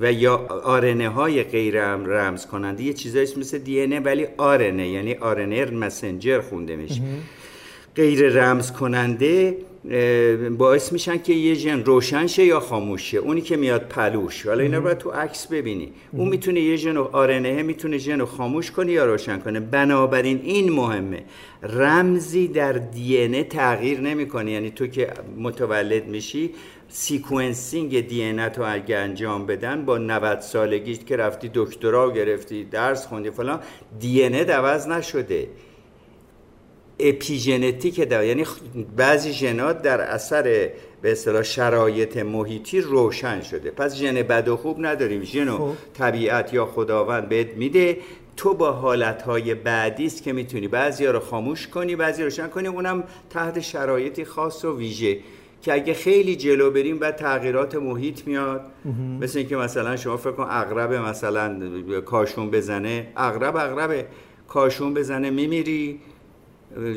و 0.00 0.12
یا 0.12 0.36
آرنه 0.64 1.08
های 1.08 1.42
غیر 1.42 1.94
رمز 1.96 2.46
کننده 2.46 2.82
یه 2.82 2.92
چیزایی 2.92 3.26
مثل 3.36 3.58
دی 3.58 3.86
ولی 3.86 4.26
آرنه 4.36 4.88
یعنی 4.88 5.14
آرنه 5.14 5.64
مسنجر 5.64 6.40
خونده 6.40 6.76
میشه. 6.76 7.00
غیر 7.96 8.28
رمز 8.28 8.72
کننده 8.72 9.56
باعث 10.58 10.92
میشن 10.92 11.18
که 11.18 11.32
یه 11.32 11.54
ژن 11.54 11.84
روشن 11.84 12.26
شه 12.26 12.44
یا 12.44 12.60
خاموش 12.60 13.10
شه. 13.10 13.18
اونی 13.18 13.40
که 13.40 13.56
میاد 13.56 13.88
پلوش. 13.88 14.46
حالا 14.46 14.62
اینا 14.62 14.78
رو 14.78 14.94
تو 14.94 15.10
عکس 15.10 15.46
ببینی. 15.46 15.92
اون 16.12 16.28
می‌تونه 16.28 16.60
یه 16.60 16.76
ژن 16.76 16.96
آرنه 16.96 17.62
می‌تونه 17.62 17.98
ژن 17.98 18.24
خاموش 18.24 18.70
کنه 18.70 18.92
یا 18.92 19.06
روشن 19.06 19.38
کنه. 19.38 19.60
بنابراین 19.60 20.40
این 20.44 20.72
مهمه. 20.72 21.22
رمزی 21.62 22.48
در 22.48 22.72
دی 22.72 23.42
تغییر 23.42 24.00
نمی‌کنه. 24.00 24.50
یعنی 24.50 24.70
تو 24.70 24.86
که 24.86 25.08
متولد 25.38 26.06
میشی 26.06 26.50
sequencing 26.92 28.06
DNA 28.08 28.48
تو 28.48 28.62
اگه 28.62 28.96
انجام 28.96 29.46
بدن 29.46 29.84
با 29.84 29.98
90 29.98 30.40
سالگی 30.40 30.96
که 30.96 31.16
رفتی 31.16 31.50
دکترا 31.54 32.10
گرفتی 32.10 32.64
درس 32.64 33.06
خوندی 33.06 33.30
فلان 33.30 33.60
DNA 34.00 34.34
عوض 34.34 34.88
نشده. 34.88 35.48
اپیژنتیک 36.98 38.00
دا 38.00 38.24
یعنی 38.24 38.44
بعضی 38.96 39.32
ژنات 39.32 39.82
در 39.82 40.00
اثر 40.00 40.42
به 41.02 41.12
اصطلاح 41.12 41.42
شرایط 41.42 42.16
محیطی 42.16 42.80
روشن 42.80 43.40
شده. 43.40 43.70
پس 43.70 43.94
ژن 43.96 44.22
بد 44.22 44.48
و 44.48 44.56
خوب 44.56 44.86
نداریم. 44.86 45.22
ژن 45.22 45.50
خب. 45.50 45.72
طبیعت 45.94 46.54
یا 46.54 46.66
خداوند 46.66 47.28
بهت 47.28 47.54
میده. 47.54 47.98
تو 48.36 48.54
با 48.54 48.72
حالتهای 48.72 49.54
بعدی 49.54 50.06
است 50.06 50.22
که 50.22 50.32
می‌تونی 50.32 50.68
بعضی 50.68 51.06
رو 51.06 51.20
خاموش 51.20 51.68
کنی 51.68 51.96
بعضی 51.96 52.22
روشن 52.22 52.48
کنی 52.48 52.68
اونم 52.68 53.04
تحت 53.30 53.60
شرایطی 53.60 54.24
خاص 54.24 54.64
و 54.64 54.76
ویژه. 54.78 55.18
که 55.62 55.72
اگه 55.72 55.94
خیلی 55.94 56.36
جلو 56.36 56.70
بریم 56.70 56.98
بعد 56.98 57.16
تغییرات 57.16 57.74
محیط 57.74 58.26
میاد. 58.26 58.60
مثل 59.20 59.38
اینکه 59.38 59.56
مثلا 59.56 59.96
شما 59.96 60.16
فکر 60.16 60.32
کن 60.32 60.46
اغرب 60.50 60.92
مثلا 60.92 61.70
کاشون 62.00 62.50
بزنه. 62.50 63.12
اغرب 63.16 63.56
اغرب 63.56 64.06
کاشون 64.48 64.94
بزنه 64.94 65.30
میمیری. 65.30 66.00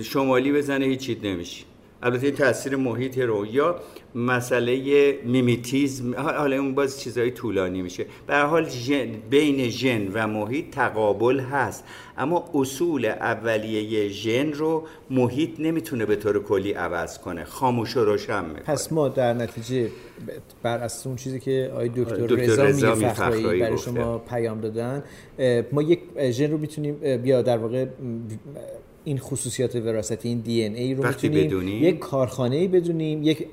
شمالی 0.04 0.52
بزنه 0.52 0.86
هیچ 0.86 1.18
نمیشه 1.24 1.66
البته 2.04 2.32
تاثیر 2.32 2.76
محیط 2.76 3.18
رو. 3.18 3.46
یا 3.46 3.80
مسئله 4.16 5.14
میمیتیزم 5.26 6.16
حالا 6.16 6.58
اون 6.58 6.76
باز 6.76 7.00
چیزهای 7.00 7.32
طولانی 7.32 7.82
میشه. 7.82 8.06
به 8.28 8.38
حال 8.38 8.70
بین 9.30 9.70
ژن 9.70 10.08
و 10.14 10.28
محیط 10.28 10.70
تقابل 10.70 11.40
هست. 11.40 11.84
اما 12.18 12.50
اصول 12.54 13.06
اولیه 13.06 14.08
ژن 14.08 14.52
رو 14.52 14.84
محیط 15.10 15.60
نمی‌تونه 15.60 16.06
به 16.06 16.16
طور 16.16 16.44
کلی 16.44 16.72
عوض 16.72 17.18
کنه. 17.18 17.44
خاموش 17.44 17.98
و 17.98 18.06
روشن 18.06 18.46
می‌کنه. 18.46 18.62
پس 18.62 18.92
ما 18.92 19.10
در 19.10 19.34
نتیجه 19.34 19.90
بر 20.64 20.78
اساس 20.78 21.08
اون 21.08 21.16
چیزی 21.16 21.40
که 21.40 21.70
آقای 21.74 21.90
دکتر 21.90 22.16
رضا, 22.16 22.64
رضا 22.64 22.96
میفخرایی 22.96 23.60
برای 23.60 23.78
شما 23.78 24.18
پیام 24.18 24.62
دادن. 24.62 25.04
ما 25.72 25.82
یک 25.82 26.00
ژن 26.30 26.52
رو 26.52 26.58
می‌تونیم 26.58 27.18
بیا 27.18 27.42
در 27.42 27.58
واقع 27.58 27.86
این 29.06 29.18
خصوصیات 29.18 29.76
وراثتی 29.76 30.30
این 30.30 30.40
دی 30.40 30.66
ان 30.66 30.76
ای 30.76 30.94
رو 30.94 31.08
می‌تونیم 31.08 31.84
یک 31.84 32.00
کارخانه 32.00 32.56
ای 32.56 32.68
بدونیم 32.68 33.24
یک 33.24 33.48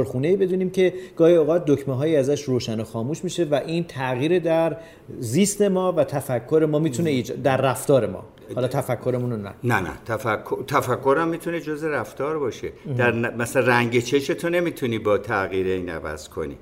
موتورخونه 0.00 0.28
ای 0.28 0.36
بدونیم 0.36 0.70
که 0.70 0.92
گاهی 1.16 1.34
اوقات 1.34 1.64
دکمه 1.66 1.94
هایی 1.94 2.16
ازش 2.16 2.42
روشن 2.42 2.80
و 2.80 2.84
خاموش 2.84 3.24
میشه 3.24 3.44
و 3.44 3.54
این 3.66 3.84
تغییر 3.84 4.38
در 4.38 4.76
زیست 5.18 5.62
ما 5.62 5.92
و 5.92 6.04
تفکر 6.04 6.68
ما 6.70 6.78
می‌تونه 6.78 7.22
در 7.22 7.56
رفتار 7.56 8.06
ما. 8.06 8.24
حالا 8.54 8.68
تفکرمون 8.68 9.42
نه. 9.42 9.52
نه 9.64 9.80
نه. 9.80 9.90
تفکر 10.06 10.62
تفکرم 10.66 11.28
می‌تونه 11.28 11.60
جز 11.60 11.84
رفتار 11.84 12.38
باشه. 12.38 12.72
در 12.96 13.12
مثلا 13.30 13.66
رنگ 13.66 14.00
چش 14.00 14.26
تو 14.26 14.48
نمی‌تونی 14.48 14.98
با 14.98 15.18
تغییر 15.18 15.66
این 15.66 15.88
عوض 15.88 16.28
کنی. 16.28 16.56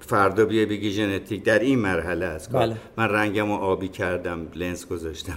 فردا 0.00 0.44
بیا 0.44 0.66
بگی 0.66 0.90
ژنتیک 0.90 1.42
در 1.44 1.58
این 1.58 1.78
مرحله 1.78 2.26
است. 2.26 2.52
بله. 2.52 2.76
من 2.96 3.08
رنگمو 3.08 3.56
آبی 3.56 3.88
کردم 3.88 4.46
لنز 4.54 4.86
گذاشتم. 4.86 5.36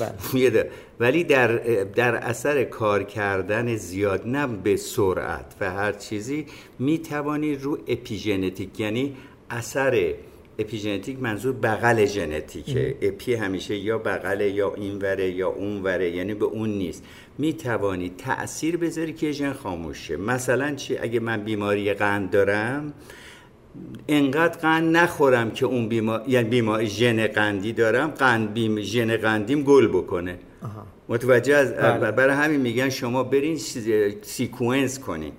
بله. 0.00 0.70
ولی 1.00 1.24
در 1.24 1.56
در 1.84 2.14
اثر 2.14 2.64
کار 2.64 3.02
کردن 3.02 3.76
زیاد 3.76 4.22
نه 4.26 4.46
به 4.46 4.76
سرعت. 4.76 5.54
و 5.60 5.70
هر 5.70 5.92
چیزی 5.92 6.46
می‌توانی 6.78 7.54
رو 7.54 7.78
اپیژنتیک 7.88 8.80
یعنی 8.80 9.16
اثر 9.50 10.14
اپیژنتیک 10.60 11.22
منظور 11.22 11.52
بغل 11.52 12.06
ژنتیکه. 12.06 12.96
اپی 13.02 13.34
همیشه 13.34 13.76
یا 13.76 13.98
بغل 13.98 14.40
یا 14.40 14.74
اینوره 14.74 15.30
یا 15.30 15.48
اونوره 15.48 16.10
یعنی 16.10 16.34
به 16.34 16.44
اون 16.44 16.68
نیست. 16.68 17.04
می 17.38 17.52
توانی 17.52 18.12
تاثیر 18.18 18.76
بذاری 18.76 19.12
که 19.12 19.32
ژن 19.32 19.52
خاموشه 19.52 20.16
مثلا 20.16 20.74
چی؟ 20.74 20.98
اگه 20.98 21.20
من 21.20 21.44
بیماری 21.44 21.94
قند 21.94 22.30
دارم 22.30 22.92
انقدر 24.08 24.58
قند 24.58 24.96
نخورم 24.96 25.50
که 25.50 25.66
اون 25.66 25.88
بیمار 25.88 26.24
یعنی 26.28 26.48
بیماری 26.48 26.86
ژن 26.86 27.26
قندی 27.26 27.72
دارم 27.72 28.10
قند 28.10 28.54
بیم 28.54 28.80
ژن 28.80 29.16
قندیم 29.16 29.62
گل 29.62 29.88
بکنه. 29.88 30.38
متوجه 31.08 31.54
از 31.54 31.74
بله. 31.74 32.10
برای 32.10 32.34
همین 32.36 32.60
میگن 32.60 32.88
شما 32.88 33.22
برین 33.24 33.58
sequence 34.22 34.98
کنین. 34.98 35.32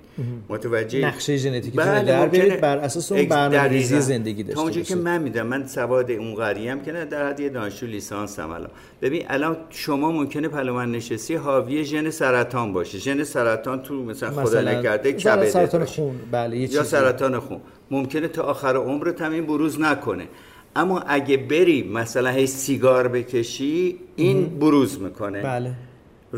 متوجه 0.50 1.06
نقشه 1.06 1.38
ژنتیکی 1.38 1.78
بله 1.78 2.04
در 2.04 2.28
برید 2.28 2.62
بر 2.62 2.78
اساس 2.78 3.12
اون 3.12 3.26
برنامه‌ریزی 3.26 4.02
زندگی 4.02 4.44
داشته 4.44 4.62
باشید 4.62 4.86
که 4.86 4.96
من 4.96 5.22
میدم 5.22 5.48
من 5.48 5.68
سواد 5.68 6.12
اون 6.12 6.36
قریم 6.36 6.80
که 6.80 6.92
نه 6.92 7.06
در 7.06 7.30
حد 7.30 7.40
یه 7.40 7.50
دانشجو 7.50 7.86
لیسانس 7.86 8.40
هم 8.40 8.52
الان. 8.52 8.70
ببین 9.02 9.26
الان 9.28 9.58
شما 9.70 10.12
ممکنه 10.12 10.48
پلومن 10.48 10.92
نشستی 10.92 11.36
حاوی 11.36 11.86
ژن 11.86 12.10
سرطان 12.10 12.74
باشه. 12.74 12.98
ژن 12.98 13.24
سرطان 13.24 13.82
تو 13.82 14.04
مثلا, 14.04 14.46
خدا 14.46 14.62
نکرده 14.62 15.14
کبد 15.14 15.50
سرطان 15.50 15.86
خون 15.86 16.16
بله 16.32 16.58
یا 16.58 16.84
سرطان 16.84 17.40
خون. 17.40 17.62
ممکنه 17.92 18.28
تا 18.28 18.44
آخر 18.44 18.76
عمرت 18.76 19.22
هم 19.22 19.32
این 19.32 19.46
بروز 19.46 19.82
نکنه. 19.82 20.28
اما 20.76 21.00
اگه 21.00 21.38
بری 21.38 21.84
مثلا 21.84 22.30
هی 22.30 22.48
سیگار 22.48 23.08
بکشی 23.08 23.98
این 24.16 24.60
بروز 24.60 25.02
می‌کنه. 25.02 25.42
بله. 25.42 25.72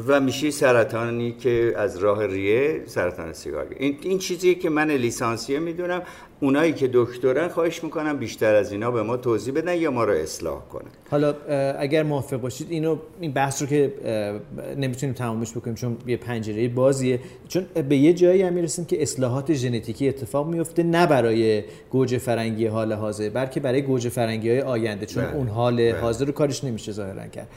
و 0.08 0.20
میشی 0.20 0.52
سرطانی 0.52 1.32
که 1.32 1.74
از 1.78 1.98
راه 1.98 2.26
ریه 2.26 2.84
سرطان 2.86 3.34
سیگار. 3.34 3.68
این, 3.80 3.98
این 4.02 4.20
چیزی 4.20 4.56
که 4.56 4.70
من 4.70 4.92
لیسانسیه 4.92 5.60
می‌دونم. 5.60 6.02
اونایی 6.40 6.74
که 6.74 6.90
دکترن 6.94 7.48
خواهش 7.48 7.84
می‌کنم 7.84 8.18
بیشتر 8.18 8.56
از 8.56 8.72
اینا 8.72 8.92
به 8.92 9.04
ما 9.04 9.18
توضیح 9.18 9.54
بدن 9.54 9.78
یا 9.78 9.92
ما 9.92 10.04
رو 10.04 10.14
اصلاح 10.14 10.62
کنن 10.62 10.90
حالا 11.12 11.36
اگر 11.80 12.04
موافق 12.04 12.38
باشید 12.38 12.68
اینو 12.72 12.98
این 13.22 13.32
بحث 13.32 13.62
رو 13.62 13.68
که 13.68 13.94
نمی‌تونیم 14.78 15.16
تمامش 15.16 15.52
بکنیم 15.52 15.76
چون 15.76 15.98
یه 16.08 16.18
پنجره 16.18 16.68
بازیه 16.68 17.20
چون 17.48 17.66
به 17.90 17.98
یه 17.98 18.14
جایی 18.14 18.42
هم 18.42 18.54
می‌رسیم 18.54 18.86
که 18.86 19.02
اصلاحات 19.02 19.54
ژنتیکی 19.54 20.10
اتفاق 20.10 20.48
میفته 20.48 20.84
نه 20.84 21.08
برای 21.08 21.64
گوجه 21.90 22.18
فرنگی 22.18 22.66
حال 22.66 22.94
حاضر 22.94 23.30
بلکه 23.30 23.60
برای 23.60 23.82
گوجه 23.82 24.10
فرنگی 24.10 24.50
های 24.50 24.62
آینده 24.62 25.06
چون 25.06 25.24
بله. 25.24 25.36
اون 25.36 25.48
حال 25.48 25.76
بله. 25.76 26.00
حاضر 26.00 26.26
رو 26.26 26.32
کارش 26.32 26.64
نمیشه 26.64 26.92
ظاهرا 26.92 27.28
کرد 27.28 27.48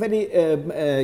ولی 0.00 0.16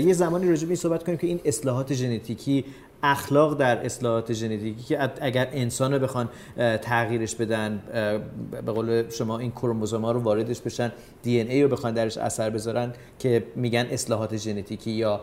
یه 0.06 0.12
زمانی 0.12 0.48
راجع 0.48 0.62
به 0.62 0.68
این 0.68 0.76
صحبت 0.76 1.04
کنیم 1.04 1.18
که 1.18 1.26
این 1.26 1.40
اصلاحات 1.44 1.94
ژنتیکی 1.94 2.64
اخلاق 3.02 3.58
در 3.58 3.84
اصلاحات 3.84 4.32
ژنتیکی 4.32 4.82
که 4.82 5.10
اگر 5.20 5.48
انسان 5.52 5.92
رو 5.92 5.98
بخوان 5.98 6.28
تغییرش 6.82 7.34
بدن 7.34 7.82
به 8.66 8.72
قول 8.72 9.10
شما 9.10 9.38
این 9.38 9.50
کروموزوم 9.50 10.06
رو 10.06 10.20
واردش 10.20 10.60
بشن 10.60 10.92
دی 11.22 11.40
ای 11.40 11.62
رو 11.62 11.68
بخوان 11.68 11.94
درش 11.94 12.18
اثر 12.18 12.50
بذارن 12.50 12.92
که 13.18 13.44
میگن 13.56 13.86
اصلاحات 13.90 14.36
ژنتیکی 14.36 14.90
یا 14.90 15.20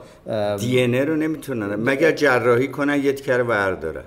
دی 0.59 0.79
ای 0.79 1.05
رو 1.05 1.15
نمی‌تونن. 1.15 1.75
مگر 1.75 2.12
جراحی 2.12 2.67
کنن 2.67 3.03
یه 3.03 3.13
تیکر 3.13 3.43
ورداره 3.48 4.03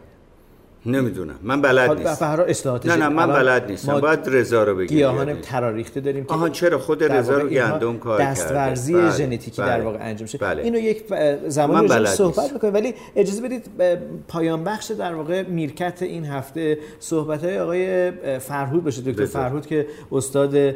نمی‌دونم. 0.86 1.34
من 1.42 1.62
بلد 1.62 2.06
اصلاحات 2.06 2.86
نه 2.86 2.96
نه 2.96 3.08
من 3.08 3.26
بلد 3.26 3.70
نیستم. 3.70 4.00
باید 4.00 4.20
رضا 4.26 4.64
رو 4.64 4.74
بگیم. 4.74 4.96
گیاهان 4.96 5.40
تراریخته 5.40 6.00
داریم 6.00 6.24
که 6.24 6.32
آها 6.32 6.48
چرا؟ 6.48 6.78
خود 6.78 7.04
رضا 7.04 7.38
رو 7.38 7.48
گندم 7.48 7.98
کار 7.98 8.18
کرده. 8.18 8.30
دستورزی 8.30 8.94
بله. 8.94 9.10
ژنتیکی 9.10 9.62
بله. 9.62 9.70
در 9.70 9.80
واقع 9.80 9.98
انجام 10.00 10.26
شده. 10.26 10.38
بله. 10.46 10.62
اینو 10.62 10.78
یک 10.78 11.04
زمانی 11.46 12.06
صحبت 12.06 12.52
می‌کنیم 12.52 12.74
ولی 12.74 12.94
اجازه 13.16 13.42
بدید 13.42 13.66
پایان 14.28 14.64
بخش 14.64 14.90
در 14.90 15.14
واقع 15.14 15.42
میرکت 15.42 16.02
این 16.02 16.24
هفته 16.24 16.78
صحبت 17.00 17.44
های 17.44 17.58
آقای 17.58 18.10
فرهود 18.38 18.84
باشه 18.84 19.02
دکتر 19.02 19.24
فرهود 19.24 19.66
که 19.66 19.86
استاد 20.12 20.74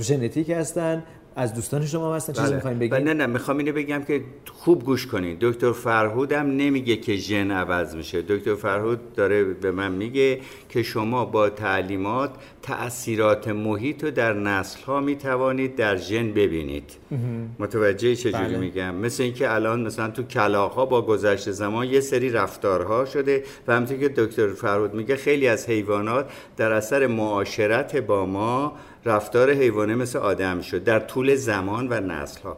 ژنتیک 0.00 0.50
هستن. 0.50 1.02
از 1.36 1.54
دوستان 1.54 1.86
شما 1.86 2.14
هستن 2.14 2.32
چیزی 2.32 2.46
بله. 2.46 2.54
می‌خوایم 2.54 2.78
بگیم 2.78 2.94
نه 2.94 3.14
نه 3.14 3.26
می‌خوام 3.26 3.58
اینو 3.58 3.72
بگم 3.72 4.02
که 4.02 4.24
خوب 4.52 4.84
گوش 4.84 5.06
کنید 5.06 5.38
دکتر 5.40 5.72
فرهود 5.72 6.32
هم 6.32 6.46
نمیگه 6.46 6.96
که 6.96 7.16
ژن 7.16 7.50
عوض 7.50 7.94
میشه. 7.94 8.22
دکتر 8.22 8.54
فرهود 8.54 9.12
داره 9.12 9.44
به 9.44 9.70
من 9.70 9.92
میگه 9.92 10.40
که 10.68 10.82
شما 10.82 11.24
با 11.24 11.50
تعلیمات 11.50 12.30
تاثیرات 12.62 13.48
محیط 13.48 14.04
رو 14.04 14.10
در 14.10 14.32
نسل 14.32 14.82
ها 14.82 15.00
می‌توانید 15.00 15.76
در 15.76 15.96
ژن 15.96 16.32
ببینید. 16.32 16.92
متوجه 17.58 18.16
چجوری 18.16 18.44
بله. 18.44 18.58
میگم؟ 18.58 18.94
مثل 18.94 19.22
اینکه 19.22 19.54
الان 19.54 19.86
مثلا 19.86 20.10
تو 20.10 20.22
کلاغ 20.22 20.72
ها 20.72 20.86
با 20.86 21.02
گذشت 21.02 21.50
زمان 21.50 21.86
یه 21.86 22.00
سری 22.00 22.30
رفتارها 22.30 23.04
شده 23.04 23.44
و 23.66 23.74
همونطور 23.74 23.96
که 23.96 24.08
دکتر 24.08 24.48
فرهود 24.48 24.94
میگه 24.94 25.16
خیلی 25.16 25.48
از 25.48 25.68
حیوانات 25.68 26.30
در 26.56 26.72
اثر 26.72 27.06
معاشرت 27.06 27.96
با 27.96 28.26
ما 28.26 28.76
رفتار 29.04 29.52
حیوانه 29.52 29.94
مثل 29.94 30.18
آدم 30.18 30.60
شد 30.60 30.84
در 30.84 31.00
طول 31.00 31.34
زمان 31.34 31.88
و 31.90 32.00
نسل 32.00 32.40
ها 32.40 32.56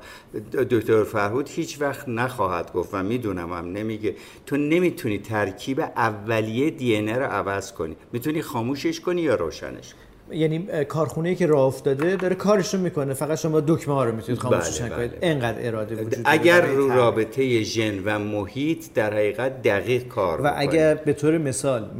دکتر 0.52 1.04
فرهود 1.04 1.48
هیچ 1.48 1.80
وقت 1.80 2.08
نخواهد 2.08 2.72
گفت 2.72 2.94
و 2.94 3.02
می‌دونم 3.02 3.52
هم 3.52 3.72
نمیگه. 3.72 4.16
تو 4.46 4.56
نمی‌تونی 4.56 5.18
ترکیب 5.18 5.80
اولیه 5.80 6.70
دی 6.70 7.08
رو 7.12 7.24
عوض 7.24 7.72
کنی. 7.72 7.96
می‌تونی 8.12 8.42
خاموشش 8.42 9.00
کنی 9.00 9.22
یا 9.22 9.34
روشنش 9.34 9.94
کنی؟ 9.94 10.11
یعنی 10.34 10.84
کارخونه 10.88 11.34
که 11.34 11.46
راه 11.46 11.66
افتاده 11.66 12.16
داره 12.16 12.34
کارش 12.34 12.74
رو 12.74 12.80
می‌کنه 12.80 13.14
فقط 13.14 13.38
شما 13.38 13.60
دکمه 13.60 13.94
ها 13.94 14.04
رو 14.04 14.14
می‌تونید 14.14 14.40
خاموشش 14.40 14.80
بله 14.80 14.90
کنید 14.90 15.10
بله. 15.10 15.18
انقدر 15.22 15.66
اراده 15.66 15.94
وجود 15.94 16.22
اگر 16.24 16.60
رو 16.60 16.88
رابطه 16.88 17.62
ژن 17.62 18.04
و 18.04 18.18
محیط 18.18 18.92
در 18.94 19.14
حقیقت 19.14 19.62
دقیق 19.62 20.08
کار 20.08 20.40
و 20.40 20.52
اگر 20.56 20.94
به 20.94 21.12
طور 21.12 21.38
مثال 21.38 21.90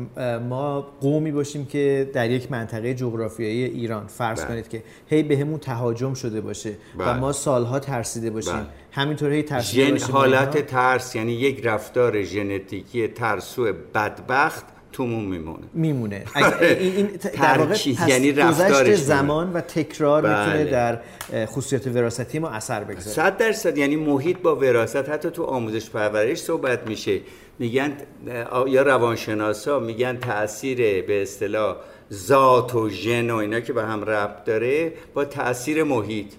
ما 0.49 0.81
قومی 1.01 1.33
باشیم 1.33 1.67
که 1.67 2.11
در 2.13 2.31
یک 2.31 2.53
منطقه 2.53 2.95
جغرافیایی 2.95 3.65
ایران 3.65 4.07
فرض 4.07 4.39
بله. 4.39 4.49
کنید 4.49 4.69
که 4.69 4.83
هی 5.07 5.23
بهمون 5.23 5.59
تهاجم 5.59 6.15
شده 6.15 6.41
باشه 6.41 6.73
بله. 6.99 7.09
و 7.09 7.21
ما 7.21 7.33
سالها 7.33 7.79
ترسیده 7.79 8.31
باشیم 8.31 8.53
بله. 8.53 8.67
همینطور 8.93 9.33
هی 9.33 9.43
ترسیده 9.43 9.91
باشیم 9.91 10.13
حالت 10.13 10.67
ترس 10.67 11.17
یعنی 11.17 11.33
یک 11.33 11.67
رفتار 11.67 12.23
ژنتیکی 12.23 13.09
ترسو 13.09 13.73
بدبخت 13.95 14.72
تومون 14.93 15.25
میمونه. 15.25 15.65
میمونه. 15.75 16.25
این, 16.61 17.07
در 17.43 17.59
واقع 17.59 17.77
یعنی 18.09 18.33
رفتارش 18.33 18.99
زمان 18.99 19.53
و 19.53 19.61
تکرار 19.61 20.23
بله. 20.23 20.47
می‌تونه 20.47 20.71
در 20.71 20.99
خصوصیت 21.47 21.87
وراثتی 21.87 22.39
ما 22.39 22.49
اثر 22.49 22.85
بگذاره. 22.85 23.17
صد 23.17 23.37
درصد 23.37 23.79
یعنی 23.79 23.97
محیط 23.97 24.39
با 24.39 24.57
وراثت 24.57 25.09
حتی 25.09 25.31
تو 25.31 25.45
آموزش 25.45 25.91
پرورش 25.91 26.39
صحبت 26.39 26.89
میشه. 26.89 27.21
میگن 27.59 27.93
یا 28.67 28.83
روانشناسا 28.83 29.79
میگن 29.79 30.17
تاثیر 30.17 31.03
به 31.03 31.23
اصطلاح 31.23 31.77
ذات 32.13 32.75
و 32.75 32.89
ژن 32.89 33.31
و 33.31 33.37
اینا 33.37 33.61
که 33.61 33.73
به 33.73 33.83
هم 33.83 34.05
ربط 34.05 34.45
داره 34.45 34.93
با 35.15 35.25
تاثیر 35.25 35.83
محیط. 35.83 36.33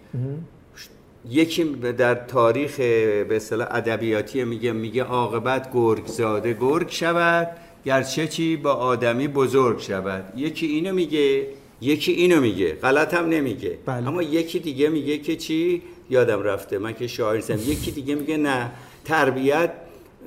یکی 1.29 1.63
در 1.98 2.15
تاریخ 2.15 2.77
به 2.77 3.36
اصطلاح 3.36 3.67
ادبیاتی 3.72 4.43
میگه 4.43 4.72
میگه 4.72 5.03
عاقبت 5.03 5.74
گرگ 5.74 6.05
زاده 6.05 6.53
گرگ 6.53 6.89
شود. 6.89 7.48
گرچه 7.86 8.28
چی 8.28 8.58
با 8.58 8.74
آدمی 8.74 9.28
بزرگ 9.28 9.80
شود. 9.80 10.34
یکی 10.36 10.66
اینو 10.66 10.94
میگه 10.94 11.48
یکی 11.82 12.12
اینو 12.12 12.42
میگه. 12.42 12.74
غلط 12.74 13.13
هم 13.13 13.30
نمیگه. 13.30 13.78
بله. 13.86 14.08
اما 14.08 14.22
یکی 14.22 14.60
دیگه 14.60 14.90
میگه 14.90 15.18
که 15.18 15.36
چی؟ 15.36 15.82
یادم 16.10 16.44
رفته. 16.44 16.78
من 16.78 16.94
که 16.94 17.08
شاعرم 17.08 17.60
یکی 17.66 17.92
دیگه 17.92 18.16
میگه 18.16 18.38
نه. 18.38 18.72
تربیت 19.06 19.72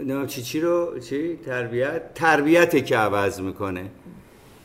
نه 0.05 0.27
چی 0.27 0.43
چی 0.43 0.61
رو؟ 0.61 0.99
چی؟ 0.99 1.37
تربیت. 1.37 2.15
تربیت 2.15 2.87
که 2.87 2.97
عوض 2.97 3.41
می‌کنه. 3.41 3.85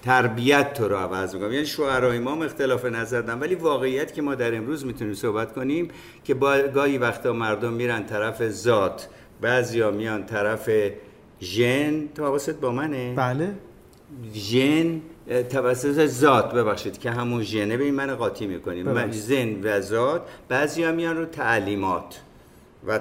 تربیت 0.03 0.73
تو 0.73 0.87
رو 0.87 0.95
عوض 0.95 1.35
می‌کنه. 1.35 1.53
یعنی 1.53 1.65
شعرهای 1.65 2.19
ما 2.19 2.43
اختلاف 2.43 2.85
نظر 2.85 3.21
دارن. 3.21 3.39
ولی 3.39 3.55
واقعیت 3.55 4.13
که 4.13 4.21
ما 4.21 4.35
در 4.35 4.55
امروز 4.55 4.85
می‌تونیم 4.85 5.13
صحبت 5.13 5.53
کنیم 5.53 5.87
که 6.23 6.33
با 6.33 6.57
گاهی 6.75 6.97
وقتا 6.97 7.33
مردم 7.33 7.73
میرن 7.73 8.05
طرف 8.05 8.49
ذات 8.49 9.07
بعضیا 9.41 9.91
میان 9.91 10.25
طرف 10.25 10.69
ژن 11.41 12.07
تو 12.15 12.25
حواست 12.25 12.59
با 12.59 12.71
منه. 12.71 13.13
بله. 13.15 13.53
ژن 14.33 15.01
توسط 15.49 16.05
ذات 16.05 16.53
ببخشید 16.53 16.99
که 16.99 17.11
همون 17.11 17.43
ژنه 17.43 17.77
به 17.77 17.83
این 17.83 17.93
من 17.93 18.15
قاطی 18.15 18.47
می‌کنیم. 18.47 19.11
زن 19.11 19.61
و 19.63 19.81
ذات 19.81 20.21
بعضی 20.49 20.83
هم 20.83 20.95
میان 20.95 21.17
رو 21.17 21.25
تعلیمات. 21.25 22.21
و 22.87 22.99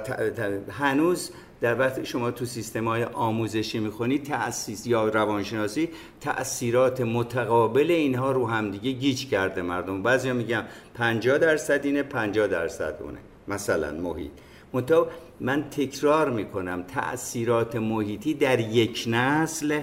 هنوز 0.70 1.30
در 1.60 1.78
وقت 1.78 2.04
شما 2.04 2.30
تو 2.30 2.44
سیستم 2.44 2.88
های 2.88 3.04
آموزشی 3.04 3.78
می‌خونید 3.78 4.24
تأسیس 4.24 4.86
یا 4.86 5.08
روانشناسی 5.08 5.88
تأثیرات 6.20 7.00
متقابل 7.00 7.90
اینها 7.90 8.32
رو 8.32 8.46
همدیگه 8.46 8.90
گیج 8.90 9.28
کرده 9.28 9.62
مردم. 9.62 10.02
بعضی 10.02 10.28
هم 10.28 10.36
میگن 10.36 10.64
50 10.94 11.38
درصد 11.38 11.80
اینه 11.84 12.02
50 12.02 12.46
درصد 12.46 12.94
اونه. 13.00 13.18
مثلا 13.48 13.92
محیط. 13.92 14.30
منتها 14.72 15.06
من 15.40 15.64
تکرار 15.70 16.30
می‌کنم 16.30 16.82
تأثیرات 16.82 17.76
محیطی 17.76 18.34
در 18.34 18.60
یک 18.60 19.04
نسل 19.06 19.82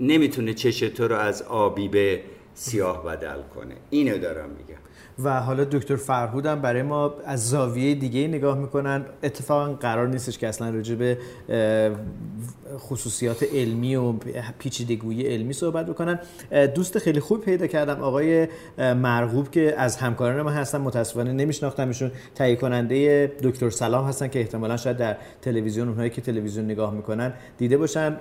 نمی‌تونه 0.00 0.54
چش 0.54 0.80
تو 0.80 1.08
رو 1.08 1.16
از 1.16 1.42
آبی 1.42 1.88
به 1.88 2.22
سیاه 2.54 3.04
بدل 3.04 3.42
کنه. 3.54 3.74
اینو 3.90 4.18
دارم 4.18 4.48
میگم. 4.50 4.80
و 5.24 5.40
حالا 5.40 5.64
دکتر 5.64 5.96
فرهودم 5.96 6.60
برای 6.60 6.82
ما 6.82 7.14
از 7.26 7.50
زاویه 7.50 7.94
دیگه 7.94 8.28
نگاه 8.28 8.58
می‌کنن. 8.58 9.04
اتفاقا 9.22 9.72
قرار 9.72 10.08
نیستش 10.08 10.38
که 10.38 10.48
اصلا 10.48 10.70
راجع 10.70 10.94
به 10.94 11.18
خصوصیات 12.78 13.42
علمی 13.54 13.96
و 13.96 14.12
پیچیدگویی 14.58 15.22
علمی 15.22 15.52
صحبت 15.52 15.86
بکنن. 15.86 16.18
دوست 16.74 16.98
خیلی 16.98 17.20
خوب 17.20 17.40
پیدا 17.40 17.66
کردم. 17.66 18.02
آقای 18.02 18.48
مرغوب 18.78 19.50
که 19.50 19.74
از 19.78 19.96
همکاران 19.96 20.42
ما 20.42 20.50
هستن. 20.50 20.80
متاسفانه 20.80 21.32
نمیشناختمشون. 21.32 22.10
تهیه 22.34 22.56
کننده 22.56 23.32
دکتر 23.42 23.70
سلام 23.70 24.04
هستن 24.04 24.28
که 24.28 24.40
احتمالا 24.40 24.76
شاید 24.76 24.96
در 24.96 25.16
تلویزیون 25.42 25.88
اونهایی 25.88 26.10
که 26.10 26.20
تلویزیون 26.20 26.64
نگاه 26.64 26.94
می‌کنن 26.94 27.32
دیده 27.58 27.76
باشن. 27.76 28.16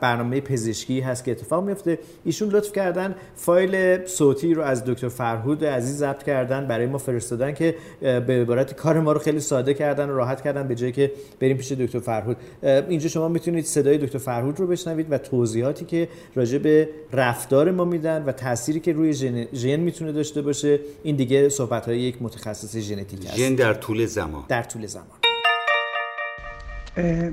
برنامه 0.00 0.40
پزشکی 0.40 1.00
هست 1.00 1.24
که 1.24 1.30
اتفاق 1.30 1.64
میفته 1.64 1.98
ایشون 2.24 2.48
لطف 2.48 2.72
کردن 2.72 3.14
فایل 3.48 4.06
صوتی 4.06 4.54
رو 4.54 4.62
از 4.62 4.84
دکتر 4.84 5.08
فرهود 5.08 5.64
عزیز 5.64 5.96
ضبط 5.96 6.22
کردن 6.22 6.66
برای 6.66 6.86
ما 6.86 6.98
فرستادن 6.98 7.52
که 7.52 7.74
به 8.00 8.42
عبارت 8.42 8.74
کار 8.74 9.00
ما 9.00 9.12
رو 9.12 9.18
خیلی 9.18 9.40
ساده 9.40 9.74
کردن 9.74 10.10
و 10.10 10.16
راحت 10.16 10.40
کردن 10.40 10.68
به 10.68 10.74
جایی 10.74 10.92
که 10.92 11.12
بریم 11.40 11.56
پیش 11.56 11.72
دکتر 11.72 11.98
فرهود. 11.98 12.36
اینجا 12.62 13.08
شما 13.08 13.28
می‌تونید 13.28 13.64
صدای 13.64 13.98
دکتر 13.98 14.18
فرهود 14.18 14.60
رو 14.60 14.66
بشنوید 14.66 15.06
و 15.10 15.18
توضیحاتی 15.18 15.84
که 15.84 16.08
راجع 16.34 16.58
به 16.58 16.88
رفتار 17.12 17.70
ما 17.70 17.84
میدن 17.84 18.24
و 18.24 18.32
تأثیری 18.32 18.80
که 18.80 18.92
روی 18.92 19.12
ژن 19.54 19.80
می‌تونه 19.80 20.12
داشته 20.12 20.42
باشه. 20.42 20.80
این 21.02 21.16
دیگه 21.16 21.48
صحبت 21.48 21.86
های 21.86 22.00
یک 22.00 22.22
متخصص 22.22 22.76
ژنتیک 22.76 23.26
است. 23.26 23.36
ژن 23.36 23.54
در 23.54 23.74
طول 23.74 24.06
زمان. 24.06 24.44
در 24.48 24.62
طول 24.62 24.86
زمان. 24.86 25.06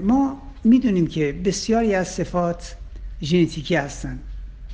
ما 0.04 0.42
می‌دونیم 0.64 1.08
که 1.08 1.36
بسیاری 1.46 1.96
از 1.96 2.08
صفات 2.08 2.76
ژنتیکی 3.22 3.76
هستن. 3.76 4.20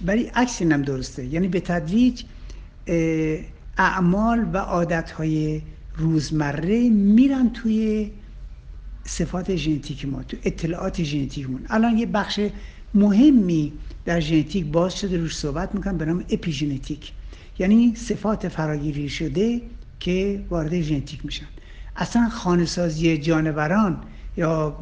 ولی 0.05 0.23
عکس 0.23 0.61
اینم 0.61 0.81
درسته. 0.81 1.25
یعنی 1.25 1.47
به 1.47 1.59
تدریج 1.59 2.23
اعمال 3.77 4.49
و 4.53 4.57
عادتهای 4.57 5.61
روزمره 5.97 6.89
میرن 6.89 7.49
توی 7.49 8.11
صفات 9.03 9.55
ژنتیک 9.55 10.05
ما 10.05 10.23
تو 10.23 10.37
اطلاعات 10.43 11.03
ژنتیکمون. 11.03 11.65
الان 11.69 11.97
یه 11.97 12.05
بخش 12.05 12.39
مهمی 12.93 13.73
در 14.05 14.19
ژنتیک 14.19 14.65
باز 14.65 14.99
شده 14.99 15.17
روش 15.17 15.37
صحبت 15.37 15.75
می‌کنم 15.75 15.97
به 15.97 16.05
نام 16.05 16.23
اپیژنتیک. 16.29 17.11
یعنی 17.59 17.95
صفات 17.95 18.47
فراگیری 18.47 19.09
شده 19.09 19.61
که 19.99 20.45
وارد 20.49 20.81
ژنتیک 20.81 21.25
میشن. 21.25 21.45
اصلا 21.95 22.29
خانهسازی 22.29 23.17
جانوران 23.17 23.97
یا 24.37 24.77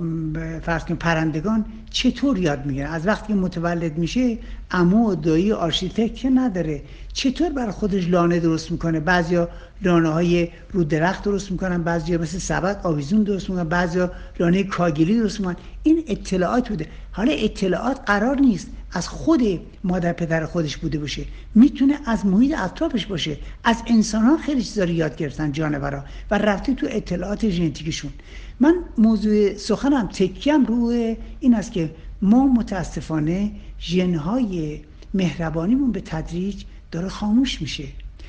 فرض 0.61 0.85
کن 0.85 0.95
پرندگان 0.95 1.65
چطور 1.89 2.37
یاد 2.37 2.65
می‌گیرن؟ 2.65 2.91
از 2.91 3.07
وقتی 3.07 3.33
متولد 3.33 3.97
میشه 3.97 4.37
عمو 4.71 5.11
و 5.11 5.15
دایی 5.15 5.51
architect 5.51 6.15
که 6.15 6.29
نداره. 6.29 6.81
چطور 7.13 7.49
برای 7.49 7.71
خودش 7.71 8.07
لانه 8.07 8.39
درست 8.39 8.71
می‌کنه؟ 8.71 8.99
بعضیا 8.99 9.49
لانه 9.81 10.09
های 10.09 10.47
رو 10.71 10.83
درخت 10.83 11.23
درست 11.23 11.51
می‌کنن 11.51 11.83
بعضیا 11.83 12.17
مثل 12.17 12.37
سبد 12.37 12.81
آویزون 12.83 13.23
درست 13.23 13.49
می‌کنن 13.49 13.69
بعضیا 13.69 14.11
لانه 14.39 14.63
کاگلی 14.63 15.19
درست 15.19 15.39
می‌کنن. 15.39 15.55
این 15.83 16.03
اطلاعات 16.07 16.69
بوده. 16.69 16.87
حالا 17.11 17.31
اطلاعات 17.31 17.99
قرار 18.05 18.39
نیست 18.39 18.67
از 18.91 19.07
خود 19.07 19.41
مادر 19.83 20.13
پدر 20.13 20.45
خودش 20.45 20.77
بوده 20.77 20.99
باشه. 20.99 21.25
می‌تونه 21.55 21.97
از 22.05 22.25
محیط 22.25 22.57
اطرافش 22.57 23.05
باشه. 23.05 23.37
از 23.63 23.83
انسان 23.87 24.23
ها 24.23 24.37
خیلی 24.37 24.63
چیزا 24.63 24.83
رو 24.83 24.89
یاد 24.89 25.15
گرفتن 25.15 25.51
جانورا 25.51 26.03
و 26.31 26.37
رفته 26.37 26.73
تو 26.73 26.87
اطلاعات 26.89 27.49
ژنتیکشون. 27.49 28.11
من 28.59 28.75
موضوع 28.97 29.55
سخنم 29.55 30.07
تکیم 30.07 30.65
روی 30.65 31.17
این 31.39 31.53
است 31.53 31.71
که 31.71 31.91
ما 32.21 32.47
متاسفانه 32.47 33.51
ژنهای 33.81 34.79
مهربانیمون 35.13 35.91
به 35.91 36.01
تدریج 36.01 36.63
داره 36.91 37.09
خاموش 37.09 37.61
میشه 37.61 37.87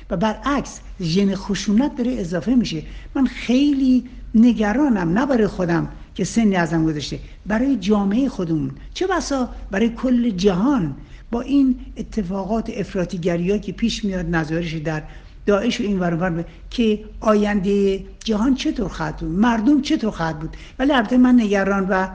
و 0.09 0.17
برعکس 0.17 0.79
ژن 1.01 1.35
خشونت 1.35 1.95
داره 1.95 2.11
اضافه 2.11 2.55
میشه. 2.55 2.83
من 3.15 3.25
خیلی 3.25 4.03
نگرانم 4.35 5.19
نه 5.19 5.25
برای 5.25 5.47
خودم 5.47 5.87
که 6.15 6.23
سنی 6.23 6.55
ازم 6.55 6.85
گذاشته 6.85 7.19
برای 7.45 7.75
جامعه 7.75 8.29
خودمون. 8.29 8.71
چه 8.93 9.07
بسا؟ 9.07 9.49
برای 9.71 9.89
کل 9.89 10.29
جهان. 10.29 10.95
با 11.31 11.41
این 11.41 11.79
اتفاقات 11.97 12.71
افراطیگری 12.75 13.59
که 13.59 13.71
پیش 13.71 14.05
میاد 14.05 14.25
نظرش 14.35 14.73
در 14.73 15.03
داعش 15.45 15.81
این 15.81 15.99
ورور 15.99 16.45
که 16.69 16.99
آینده 17.19 18.03
جهان 18.23 18.55
چطور 18.55 18.89
خواهد 18.89 19.17
بود؟ 19.17 19.29
مردم 19.29 19.81
چطور 19.81 20.11
خواهد 20.11 20.39
بود؟ 20.39 20.57
ولی 20.79 20.91
البته 20.91 21.17
من 21.17 21.35
نگران 21.39 21.87
و 21.89 22.07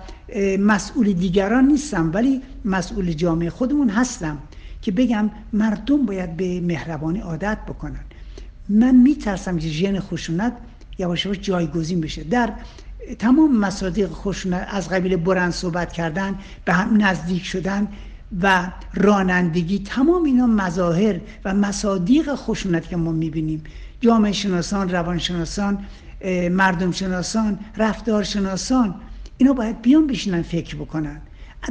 مسئول 0.59 1.13
دیگران 1.13 1.67
نیستم 1.67 2.11
ولی 2.15 2.43
مسئول 2.65 3.13
جامعه 3.13 3.51
خودمون 3.51 3.89
هستم 3.89 4.39
که 4.83 4.93
بگم 4.93 5.31
مردم 5.53 6.07
باید 6.07 6.37
به 6.37 6.61
مهربانی 6.61 7.21
عادت 7.21 7.59
بکنن. 7.69 8.05
من 8.69 8.95
میترسم 8.95 9.59
که 9.59 9.69
ژن 9.69 10.01
خشونت 10.01 10.53
یواش 10.99 11.27
یواش 11.27 11.41
جایگزین 11.41 12.01
بشه. 12.01 12.25
در 12.25 12.53
تمام 13.19 13.57
مصادیق 13.57 14.09
خشونت 14.09 14.69
از 14.71 14.89
قبیل 14.89 15.17
برند 15.17 15.53
صحبت 15.53 15.93
کردن 15.93 16.39
به 16.65 16.73
هم 16.73 17.03
نزدیک 17.05 17.45
شدن 17.45 17.89
و 18.43 18.71
رانندگی 18.95 19.79
تمام 19.79 20.25
اینا 20.25 20.47
مظاهر 20.47 21.21
و 21.45 21.55
مصادیق 21.55 22.35
خشونت 22.35 22.89
که 22.89 22.97
ما 22.97 23.13
می‌بینیم. 23.13 23.65
جامعه 24.01 24.33
شناسان 24.33 24.89
روانشناسان 24.89 25.79
مردم 26.51 26.91
شناسان 26.91 27.59
رفتار 27.77 28.23
شناسان 28.23 28.95
اینا 29.39 29.53
باید 29.53 29.83
بیان 29.83 30.07
بشینن 30.07 30.43
فکر 30.43 30.77
بکنن. 30.77 31.21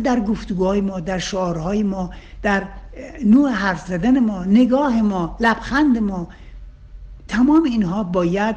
در 0.04 0.20
گفتگوهای 0.20 0.82
ما 0.82 1.00
در 1.00 1.18
شعارهای 1.18 1.84
ما 1.84 2.10
در 2.42 2.64
نوع 3.26 3.52
حرف 3.52 3.88
زدن 3.88 4.20
ما 4.20 4.46
نگاه 4.46 5.02
ما 5.02 5.38
لبخند 5.40 5.98
ما 5.98 6.28
تمام 7.28 7.64
اینها 7.64 8.04
باید 8.04 8.56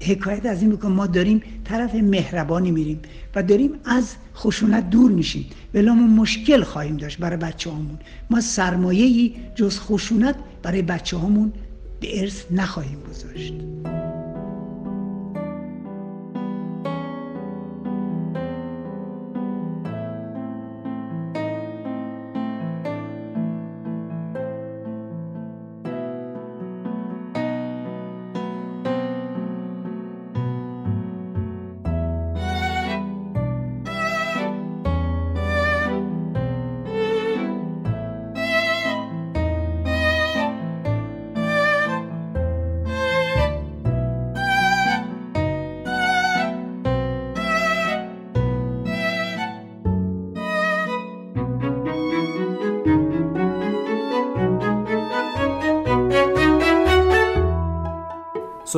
حکایت 0.00 0.46
از 0.46 0.62
این 0.62 0.70
بکن 0.70 0.92
ما 0.92 1.06
داریم 1.06 1.42
طرف 1.64 1.94
مهربانی 1.94 2.70
میریم 2.70 3.00
و 3.34 3.42
داریم 3.42 3.70
از 3.84 4.14
خشونت 4.36 4.90
دور 4.90 5.10
میشیم. 5.10 5.46
ولی 5.74 5.90
ما 5.90 6.22
مشکل 6.22 6.62
خواهیم 6.62 6.96
داشت 6.96 7.18
برای 7.18 7.36
بچه 7.36 7.70
همون 7.70 7.98
ما 8.30 8.40
سرمایه 8.40 9.32
جز 9.54 9.78
خشونت 9.78 10.36
برای 10.62 10.82
بچه 10.82 11.18
همون 11.18 11.52
به 12.00 12.20
ارث 12.20 12.44
نخواهیم 12.50 12.98
گذاشت. 13.10 13.54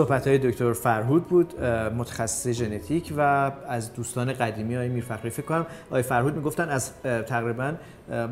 صحبت 0.00 0.26
های 0.26 0.38
دکتر 0.38 0.72
فرهود 0.72 1.26
بود 1.26 1.60
متخصص 1.98 2.48
ژنتیک 2.48 3.14
و 3.16 3.52
از 3.68 3.94
دوستان 3.94 4.32
قدیمی 4.32 4.74
های 4.74 4.88
میرفخری 4.88 5.30
فکر 5.30 5.46
کنم 5.46 5.66
آقای 5.86 6.02
فرهود 6.02 6.36
می‌گفتن 6.36 6.68
از 6.68 6.92
تقریبا 7.02 7.74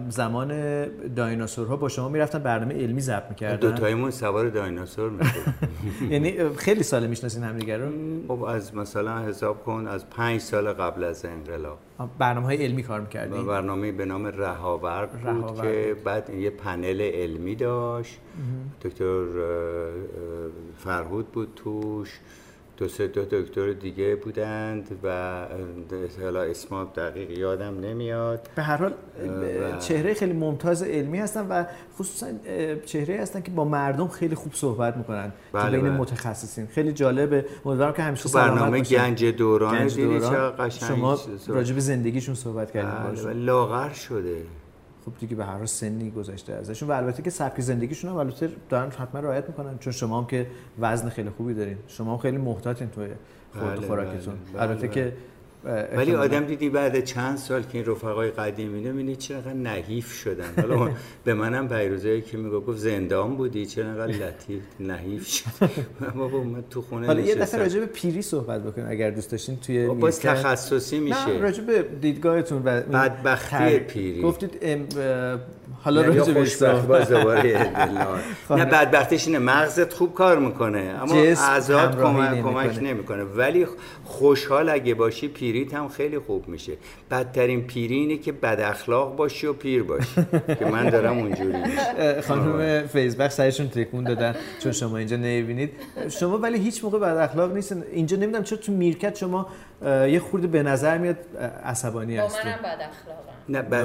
زمان 0.08 0.52
دایناسورها 1.14 1.76
با 1.76 1.88
شما 1.88 2.08
می‌رفتن 2.08 2.38
برنامه 2.38 2.74
علمی 2.74 3.00
ضبط 3.00 3.30
می‌کردن. 3.30 3.70
دو 3.70 3.72
تایمون 3.72 4.10
سوار 4.10 4.48
دایناسور 4.48 5.12
یعنی 6.10 6.54
خیلی 6.56 6.82
سال 6.82 7.06
می‌شناسین 7.06 7.44
همدیگه 7.44 7.76
رو؟ 7.76 7.90
خب 8.28 8.42
از 8.42 8.74
مثلا 8.74 9.18
حساب 9.18 9.64
کن 9.64 9.86
از 9.88 10.10
پنج 10.10 10.40
سال 10.40 10.72
قبل 10.72 11.04
از 11.04 11.24
انقلاب. 11.24 11.78
برنامه 12.18 12.46
های 12.46 12.64
علمی 12.64 12.82
کار 12.82 13.00
می‌کردیم 13.00 13.46
برنامه 13.46 13.92
به 13.92 14.04
نام 14.04 14.26
رهاورد 14.26 15.10
بود 15.10 15.60
که 15.60 15.96
بعد 16.04 16.30
یه 16.30 16.50
پنل 16.50 17.00
علمی 17.00 17.54
داشت. 17.54 18.18
دکتر 18.82 19.24
فرهود 20.76 21.32
بود. 21.32 21.57
توش. 21.64 22.18
دو 22.76 22.88
سه 22.88 23.06
دو 23.06 23.24
دکتر 23.24 23.72
دیگه 23.72 24.16
بودند 24.16 24.88
و 25.02 25.46
حالا 26.22 26.42
اسما 26.42 26.84
دقیق 26.84 27.30
یادم 27.30 27.80
نمیاد. 27.80 28.48
به 28.54 28.62
هر 28.62 28.76
حال 28.76 28.92
چهره 29.80 30.14
خیلی 30.14 30.32
ممتاز 30.32 30.82
علمی 30.82 31.18
هستن 31.18 31.46
و 31.48 31.64
خصوصا 31.98 32.26
چهره 32.86 33.20
هستن 33.20 33.40
که 33.40 33.50
با 33.50 33.64
مردم 33.64 34.08
خیلی 34.08 34.34
خوب 34.34 34.54
صحبت 34.54 34.96
می‌کنن. 34.96 35.32
بله 35.52 35.78
بین 35.78 35.88
بله. 35.90 35.98
متخصصین. 35.98 36.66
خیلی 36.66 36.92
جالبه. 36.92 37.46
امیدوارم 37.64 37.92
که 37.92 38.02
همیشه 38.02 38.28
برنامه 38.34 38.80
گنج 38.80 39.24
دوران, 39.24 39.78
گنج 39.78 40.00
دوران. 40.00 40.68
شما 40.68 41.18
راجع 41.46 41.74
به 41.74 41.80
زندگیشون 41.80 42.34
صحبت 42.34 42.72
کردین 42.72 43.22
بله 43.24 43.32
لاغر 43.32 43.92
شده. 43.92 44.42
خب 45.08 45.18
دیگه 45.18 45.36
به 45.36 45.44
هر 45.44 45.66
سنی 45.66 46.10
گذشته 46.10 46.52
ازشون. 46.52 46.88
و 46.88 46.92
البته 46.92 47.22
که 47.22 47.30
سبک 47.30 47.60
زندگیشون 47.60 48.10
هم 48.10 48.16
البته 48.16 48.50
دارن 48.68 48.90
حتما 48.90 49.20
رعایت 49.20 49.48
می‌کنن 49.48 49.78
چون 49.78 49.92
شما 49.92 50.18
هم 50.18 50.26
که 50.26 50.46
وزن 50.78 51.08
خیلی 51.08 51.30
خوبی 51.30 51.54
دارین. 51.54 51.76
شما 51.86 52.12
هم 52.12 52.18
خیلی 52.18 52.36
محتاطین 52.36 52.88
توی 52.88 53.08
خورد 53.52 53.76
بله 53.76 53.86
خوراکتون. 53.86 54.34
بله 54.52 54.62
البته 54.62 54.86
بله. 54.86 54.88
که 54.88 55.12
ولی 55.96 56.14
آدم 56.14 56.44
دیدی 56.44 56.68
بعد 56.68 57.04
چند 57.04 57.36
سال 57.36 57.62
که 57.62 57.68
این 57.72 57.86
رفقای 57.86 58.30
قدیمی 58.30 58.80
نمی‌دونی 58.80 59.16
چرا 59.16 59.52
نحیف 59.52 60.12
شدن. 60.12 60.52
حالا 60.56 60.90
به 61.24 61.34
منم 61.34 61.68
پیروزه 61.68 62.20
که 62.20 62.36
میگه 62.36 62.60
گفت 62.60 62.78
زندان 62.78 63.36
بودی 63.36 63.66
چرا 63.66 64.04
لطیف 64.04 64.62
نحیف 64.80 65.26
شد. 65.26 65.44
بابا 66.16 66.42
من 66.42 66.64
تو 66.70 66.82
خونه 66.82 67.06
حالا 67.06 67.20
یه 67.20 67.34
دفعه 67.34 67.60
راجع 67.60 67.80
به 67.80 67.86
پیری 67.86 68.22
صحبت 68.22 68.62
بکنیم 68.62 68.86
اگر 68.90 69.10
دوست 69.10 69.30
داشتین 69.30 69.56
توی 69.56 69.86
باز 69.86 70.20
تخصصی 70.20 70.98
میشه. 70.98 71.26
نه 71.26 71.38
راجع 71.38 71.62
به 71.62 71.84
دیدگاهتون 72.00 72.62
و 72.64 72.80
بدبختی 72.80 73.78
پیری. 73.78 74.22
گفتید 74.22 74.50
حالا 75.82 76.02
راجع 76.02 76.32
به 76.32 76.82
باز 76.88 77.08
دوباره 77.08 77.70
نه 78.50 78.64
بدبختیش 78.64 79.26
اینه 79.26 79.38
مغزت 79.38 79.92
خوب 79.92 80.14
کار 80.14 80.38
می‌کنه 80.38 80.78
اما 80.78 81.14
اعضات 81.14 82.00
کمک 82.42 82.78
نمی‌کنه. 82.82 83.22
ولی 83.22 83.66
خوشحال 84.04 84.68
اگه 84.68 84.94
باشی 84.94 85.28
پیریت 85.52 85.74
هم 85.74 85.88
خیلی 85.88 86.18
خوب 86.18 86.48
میشه. 86.48 86.72
بدترین 87.10 87.66
پیری 87.66 87.94
اینه 87.94 88.16
که 88.16 88.32
بد 88.32 88.60
اخلاق 88.60 89.16
باشی 89.16 89.46
و 89.46 89.52
پیر 89.52 89.82
باشی. 89.82 90.26
که 90.58 90.64
من 90.64 90.90
دارم 90.90 91.18
اونجوری 91.18 91.58
خانم 92.28 92.86
فیزبخ 92.86 93.30
سرشون 93.30 93.68
تکون 93.68 94.04
دادن 94.04 94.34
چون 94.62 94.72
شما 94.72 94.96
اینجا 94.96 95.16
نمی‌بینید. 95.16 95.70
شما 96.08 96.38
ولی 96.38 96.58
هیچ 96.58 96.84
موقع 96.84 96.98
بد 96.98 97.16
اخلاق 97.16 97.52
نیستن 97.52 97.82
اینجا 97.92 98.16
نمی‌دونم 98.16 98.44
چرا 98.44 98.58
تو 98.58 98.72
میرکت 98.72 99.16
شما 99.16 99.46
یه 99.84 100.18
خورده 100.30 100.46
به 100.46 100.62
نظر 100.62 100.98
میاد 100.98 101.16
عصبانی 101.64 102.16
هستید 102.16 102.46
منم 102.46 102.58
بد 102.58 102.64
اخلاقم. 102.64 103.28
نه 103.48 103.62
بر... 103.62 103.84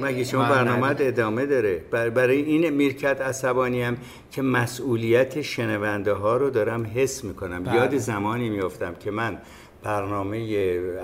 مگه 0.00 0.24
شما 0.24 0.42
برنامه 0.42 0.96
ادامه 0.98 1.46
داره؟ 1.46 1.80
بر... 1.90 2.10
برای 2.10 2.42
این 2.42 2.70
میرکت 2.70 3.20
عصبانی 3.20 3.82
هم 3.82 3.96
که 4.30 4.42
مسئولیت 4.42 5.42
شنونده 5.42 6.12
ها 6.12 6.36
رو 6.36 6.50
دارم 6.50 6.90
حس 6.94 7.24
می‌کنم. 7.24 7.62
بله. 7.64 7.74
یاد 7.74 7.96
زمانی 7.96 8.48
میافتم 8.48 8.94
که 9.00 9.10
من 9.10 9.38
برنامه 9.86 10.38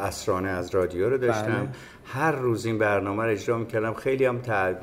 اسرانه 0.00 0.48
از 0.48 0.74
رادیو 0.74 1.10
رو 1.10 1.18
داشتم. 1.18 1.46
بله. 1.46 1.68
هر 2.04 2.32
روز 2.32 2.66
این 2.66 2.78
برنامه 2.78 3.22
رو 3.22 3.30
اجرا 3.30 3.58
می‌کردم. 3.58 3.94
خیلی 3.94 4.24
هم 4.24 4.38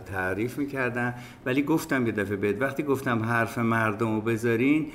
تعریف 0.05 0.57
می‌کردم 0.57 1.13
ولی 1.45 1.61
گفتم 1.61 2.05
یه 2.05 2.11
دفعه 2.11 2.35
بهت 2.35 2.61
وقتی 2.61 2.83
گفتم 2.83 3.23
حرف 3.23 3.57
مردم 3.57 4.15
رو 4.15 4.21
بذارین 4.21 4.87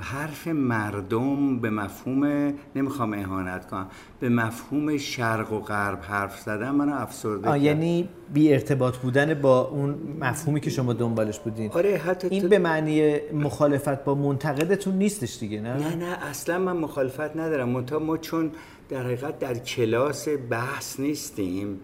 حرف 0.00 0.48
مردم 0.48 1.58
به 1.58 1.70
مفهوم 1.70 2.52
نمی‌خوام 2.76 3.12
اهانت 3.12 3.66
کنم 3.66 3.86
به 4.20 4.28
مفهوم 4.28 4.96
شرق 4.96 5.52
و 5.52 5.60
غرب 5.60 5.98
حرف 6.02 6.40
زدن 6.40 6.70
منو 6.70 6.94
افسرده 6.94 7.58
یعنی 7.58 8.08
بی 8.34 8.52
ارتباط 8.52 8.96
بودن 8.96 9.34
با 9.34 9.60
اون 9.60 9.94
مفهومی 10.20 10.60
که 10.60 10.70
شما 10.70 10.92
دنبالش 10.92 11.38
بودین. 11.38 11.70
آره 11.70 11.96
حتی 11.96 12.28
این 12.28 12.48
به 12.48 12.58
معنی 12.58 13.18
مخالفت 13.32 14.04
با 14.04 14.14
منتقدتون 14.14 14.94
نیستش 14.94 15.38
دیگه 15.38 15.60
نه؟ 15.60 15.76
نه 15.76 15.94
نه 15.94 16.26
اصلا 16.30 16.58
من 16.58 16.76
مخالفت 16.76 17.36
ندارم. 17.36 17.68
منتها 17.68 17.98
ما 17.98 18.16
چون 18.16 18.50
در 18.88 19.02
حقیقت 19.02 19.38
در 19.38 19.54
کلاس 19.54 20.28
بحث 20.50 21.00
نیستیم 21.00 21.80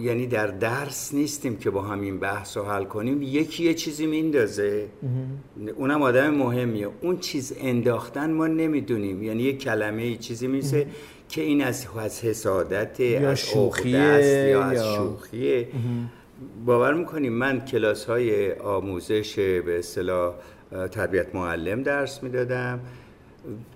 یعنی 0.00 0.26
در 0.26 0.46
درس 0.46 1.14
نیستیم 1.14 1.56
که 1.56 1.70
با 1.70 1.82
همین 1.82 2.18
بحث 2.18 2.56
رو 2.56 2.64
حل 2.64 2.84
کنیم. 2.84 3.22
یکی 3.22 3.64
یه 3.64 3.74
چیزی 3.74 4.06
میندازه. 4.06 4.88
اونم 5.76 6.02
آدم 6.02 6.30
مهمیه. 6.34 6.88
اون 7.00 7.18
چیز 7.18 7.54
انداختن 7.60 8.30
ما 8.30 8.46
نمی‌دونیم. 8.46 9.22
یعنی 9.22 9.42
یه 9.42 9.52
کلمه 9.52 10.06
یه 10.06 10.16
چیزی 10.16 10.46
میسه 10.46 10.86
که 11.28 11.42
این 11.42 11.64
از, 11.64 11.86
از 11.98 12.24
حسادت 12.24 13.00
یا 13.00 13.34
شوخیه 13.34 14.48
یا 14.50 14.62
از 14.62 14.94
شوخیه. 14.94 15.68
باور 16.66 16.94
می‌کنیم 16.94 17.32
من 17.32 17.60
کلاس 17.60 18.04
های 18.04 18.52
آموزش 18.52 19.38
به 19.38 19.78
اصطلاح 19.78 20.34
تربیت 20.90 21.34
معلم 21.34 21.82
درس 21.82 22.22
می‌دادم. 22.22 22.80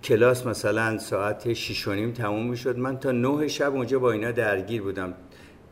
کلاس 0.04 0.46
مثلا 0.46 0.98
ساعت 0.98 1.52
شیش 1.52 1.88
و 1.88 1.94
نیم 1.94 2.12
تموم 2.12 2.46
می‌شد. 2.46 2.78
من 2.78 2.98
تا 2.98 3.12
نه 3.12 3.48
شب 3.48 3.74
اونجا 3.74 3.98
با 3.98 4.12
اینا 4.12 4.30
درگیر 4.30 4.82
بودم. 4.82 5.14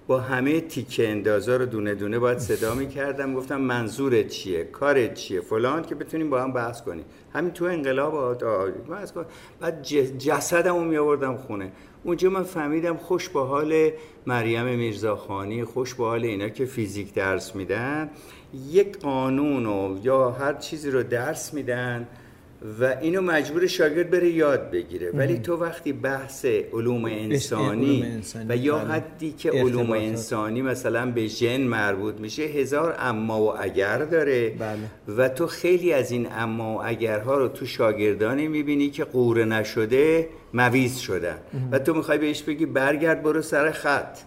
با 0.07 0.21
همه 0.21 0.61
تیکه 0.61 1.09
اندازا 1.09 1.57
رو 1.57 1.67
دونه 1.67 1.95
دونه 1.95 2.19
باید 2.19 2.39
صدا 2.39 2.75
می‌کردم. 2.75 3.35
گفتم 3.35 3.61
منظورت 3.61 4.29
چیه؟ 4.29 4.65
کارت 4.65 5.15
چیه؟ 5.15 5.41
فلان 5.41 5.83
که 5.83 5.95
بتونیم 5.95 6.31
با 6.31 6.43
هم 6.43 6.53
بحث 6.53 6.83
کنیم. 6.83 7.05
همین 7.33 7.51
تو 7.51 7.65
انقلاب 7.65 8.39
بعد 9.61 9.83
جسدمو 10.19 10.85
می 10.85 10.97
آوردم 10.97 11.37
خونه. 11.37 11.73
اونجا 12.05 12.31
من 12.31 12.43
فهمیدم 12.43 12.97
خوش 12.97 13.29
با 13.29 13.45
حال 13.45 13.91
مریم 14.27 14.65
میرزاخانی 14.65 15.65
خوش 15.65 15.95
با 15.95 16.09
حال 16.09 16.25
اینا 16.25 16.49
که 16.49 16.65
فیزیک 16.65 17.15
درس 17.15 17.55
میدن 17.55 18.11
یک 18.71 18.99
قانون 18.99 20.01
یا 20.03 20.31
هر 20.31 20.55
چیزی 20.55 20.91
رو 20.91 21.03
درس 21.03 21.55
میدن. 21.55 22.09
و 22.81 22.97
اینو 23.01 23.21
مجبور 23.21 23.67
شاگرد 23.67 24.11
بره 24.11 24.29
یاد 24.29 24.71
بگیره 24.71 25.11
ولی 25.15 25.39
تو 25.39 25.57
وقتی 25.57 25.93
بحث 25.93 26.45
علوم 26.45 27.05
انسانی, 27.05 27.97
علوم 27.97 28.13
انسانی، 28.13 28.47
و 28.49 28.57
یا 28.57 28.79
بله. 28.79 28.93
حدی 28.93 29.33
که 29.33 29.51
علوم. 29.51 29.91
انسانی 29.91 30.63
مثلا 30.63 31.11
به 31.11 31.27
ژن 31.27 31.61
مربوط 31.61 32.15
میشه 32.21 32.43
هزار 32.43 32.97
اما 32.99 33.43
و 33.43 33.61
اگر 33.61 33.99
داره 33.99 34.49
بله. 34.49 35.17
و 35.17 35.29
تو 35.29 35.47
خیلی 35.47 35.93
از 35.93 36.13
این 36.13 36.29
اما 36.33 36.75
و 36.75 36.87
اگرها 36.87 37.39
رو 37.39 37.49
تو 37.49 37.67
شاگردانی 37.67 38.49
می‌بینی 38.49 38.91
که 38.91 39.05
قوره 39.05 39.45
نشده 39.45 40.29
مویز 40.55 40.99
شدن 40.99 41.39
و 41.73 41.79
تو 41.79 41.95
می‌خوای 41.95 42.19
بهش 42.19 42.43
بگی 42.43 42.67
برگرد 42.67 43.23
برو 43.23 43.43
سر 43.43 43.71
خط. 43.71 44.19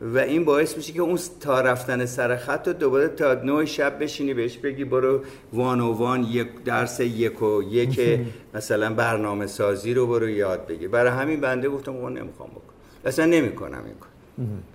و 0.00 0.18
این 0.18 0.44
باعث 0.44 0.76
میشه 0.76 0.92
که 0.92 1.02
اون 1.02 1.18
تا 1.40 1.60
رفتن 1.60 2.06
سر 2.06 2.36
خط 2.36 2.68
رو 2.68 2.74
دوباره 2.74 3.08
تا 3.08 3.34
نه 3.34 3.64
شب 3.64 4.02
بشینی 4.02 4.34
بهش 4.34 4.56
بگی 4.56 4.84
برو 4.84 5.20
وان 5.52 5.80
و 5.80 5.92
وان 5.92 6.22
یک 6.22 6.48
درس 6.64 7.00
یک 7.00 7.42
و 7.42 7.62
یک 7.70 8.20
مثلا 8.54 8.94
برنامه 8.94 9.46
سازی 9.46 9.94
رو 9.94 10.06
برو 10.06 10.28
یاد 10.28 10.66
بگیر 10.66 10.88
برای 10.88 11.12
همین 11.12 11.40
بنده 11.40 11.68
گفتم 11.68 11.92
اون 11.92 12.18
نمی‌خوام 12.18 12.48
بکن 12.48 12.74
اصلا 13.04 13.24
نمی‌کنم 13.26 13.82
این 13.84 13.94
کار. 14.00 14.10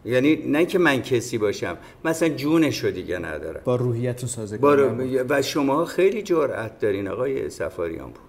یعنی 0.06 0.36
نه 0.36 0.66
که 0.66 0.80
من 0.80 1.02
کسی 1.02 1.38
باشم 1.38 1.78
مثلا 2.06 2.30
جونشو 2.30 2.92
دیگه 2.92 3.18
ندارم. 3.18 3.62
با 3.64 3.76
روحیتون 3.76 4.30
سازگار. 4.30 4.96
و 5.30 5.42
شما 5.42 5.86
خیلی 5.86 6.22
جرأت 6.22 6.80
دارین 6.80 7.08
آقای 7.08 7.50
سفاریان 7.50 8.08
بود. 8.08 8.29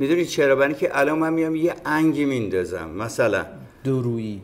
می‌دونید 0.00 0.26
چرا؟ 0.26 0.56
برای 0.56 0.74
که 0.74 0.98
الان 0.98 1.18
من 1.18 1.32
میام 1.32 1.56
یه 1.56 1.74
انگی 1.84 2.24
میندازم. 2.24 2.90
مثلا 2.98 3.46
دورویی 3.84 4.40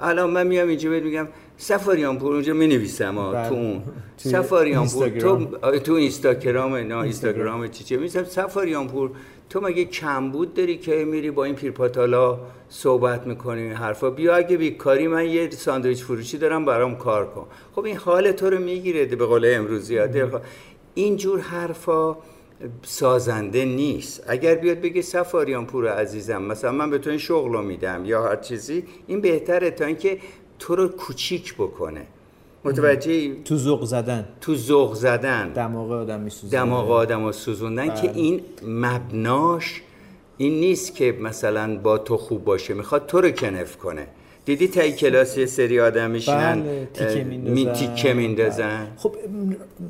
الان 0.00 0.30
من 0.30 0.46
میام 0.46 0.68
اینجا 0.68 0.90
بهت 0.90 1.02
میگم 1.02 1.28
سفاریان 1.56 2.18
پور 2.18 2.34
اونجا 2.34 2.54
می 2.54 2.66
نویسم 2.66 3.14
ها 3.14 3.32
بله. 3.32 3.48
تو 3.48 3.54
اون. 3.54 3.82
سفاریان 4.16 4.88
پور 4.94 5.08
تو 5.08 5.46
تو 5.78 5.92
اینستاگرام 5.92 6.74
نه 6.74 6.96
اینستاگرام. 6.96 7.68
چی 7.68 7.84
چه 7.84 7.96
میسم 7.96 8.24
سفاریان 8.24 8.88
پور 8.88 9.10
تو 9.50 9.60
مگه 9.60 9.84
کمبود 9.84 10.54
داری 10.54 10.76
که 10.76 11.04
میری 11.04 11.30
با 11.30 11.44
این 11.44 11.54
پیرپاتالا 11.54 12.38
صحبت 12.68 13.26
می‌کنی 13.26 13.62
این 13.62 13.72
حرفا؟ 13.72 14.10
بیا 14.10 14.36
اگه 14.36 14.56
بیکاری 14.56 15.08
من 15.08 15.26
یه 15.26 15.50
ساندویچ 15.50 16.04
فروشی 16.04 16.38
دارم 16.38 16.64
برام 16.64 16.96
کار 16.96 17.26
کن. 17.26 17.46
خب 17.74 17.84
این 17.84 17.96
حال 17.96 18.32
تو 18.32 18.50
رو 18.50 18.58
می‌گیره 18.58 19.06
به 19.06 19.26
قول 19.26 19.52
امروزی 19.54 19.98
ها 19.98 20.06
دلخواه. 20.06 20.42
اینجور 20.94 21.40
حرفا 21.40 22.16
سازنده 22.82 23.64
نیست. 23.64 24.24
اگر 24.26 24.54
بیاد 24.54 24.80
بگه 24.80 25.02
سفاریان 25.02 25.66
پور 25.66 25.88
عزیزم 25.88 26.42
مثلا 26.42 26.72
من 26.72 26.90
به 26.90 26.98
تو 26.98 27.10
این 27.10 27.18
شغل 27.18 27.52
رو 27.52 27.62
میدم 27.62 28.04
یا 28.04 28.28
هر 28.28 28.36
چیزی 28.36 28.84
این 29.06 29.20
بهتره 29.20 29.70
تا 29.70 29.84
اینکه 29.84 30.18
تو 30.58 30.76
رو 30.76 30.88
کوچیک 30.88 31.54
بکنه. 31.54 32.06
متوجه 32.64 33.42
تو 33.42 33.56
ذوق 33.56 33.84
زدن. 33.84 34.28
تو 34.40 34.54
ذوق 34.54 34.94
زدن. 34.94 35.52
دماغ 35.52 35.92
آدم 35.92 36.20
میسوزه 36.20 36.56
دماغ 36.56 36.90
آدم 36.90 37.24
رو 37.24 37.32
سوزوندن 37.32 37.94
که 37.94 38.10
این 38.14 38.40
مبناش 38.66 39.82
این 40.36 40.60
نیست 40.60 40.94
که 40.94 41.18
مثلا 41.20 41.78
با 41.78 41.98
تو 41.98 42.16
خوب 42.16 42.44
باشه 42.44 42.74
می‌خواد 42.74 43.06
تو 43.06 43.20
رو 43.20 43.30
کنف 43.30 43.76
کنه. 43.76 44.06
دیدی 44.48 44.68
تایی 44.68 44.92
کلاس 44.92 45.38
یه 45.38 45.46
سری 45.46 45.80
آدم 45.80 46.10
میشینن 46.10 46.62
بله 46.62 46.88
تیکه 46.94 47.24
میندازن. 47.24 47.54
می 47.54 47.66
تیکه 47.66 48.14
میندازن. 48.14 48.86
خب 48.96 49.16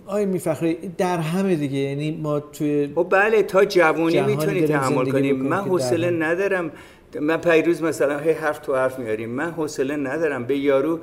آی 0.06 0.26
میفخری 0.26 0.74
در 0.98 1.18
همه 1.18 1.54
دیگه 1.56 1.78
یعنی 1.78 2.10
ما 2.22 2.40
توی 2.40 2.92
خب 2.94 3.06
بله 3.10 3.42
تا 3.42 3.64
جوونی 3.64 4.12
جهانی 4.12 4.36
می‌تونی 4.36 4.62
تحمل 4.62 5.10
کنی. 5.10 5.32
من 5.32 5.56
حوصله 5.56 6.10
ندارم. 6.10 6.72
من 7.20 7.36
پیروز 7.36 7.82
مثلا 7.82 8.18
هی 8.18 8.30
حرف 8.30 8.58
تو 8.58 8.74
حرف 8.74 8.98
میاریم 8.98 9.30
من 9.30 9.50
حوصله 9.50 9.96
ندارم. 9.96 10.44
به 10.44 10.58
یارو 10.58 11.00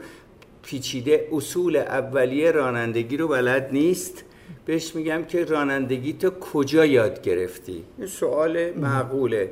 پیچیده 0.64 1.28
اصول 1.32 1.76
اولیه 1.76 2.52
رانندگی 2.52 3.18
رو 3.18 3.28
بلد 3.28 3.70
نیست. 3.72 4.24
بهش 4.66 4.96
میگم 4.96 5.24
که 5.24 5.46
رانندگی 5.46 6.14
تو 6.14 6.30
کجا 6.30 6.86
یاد 6.86 7.22
گرفتی؟ 7.22 7.84
این 7.98 8.08
سوال 8.08 8.72
معقوله. 8.72 9.50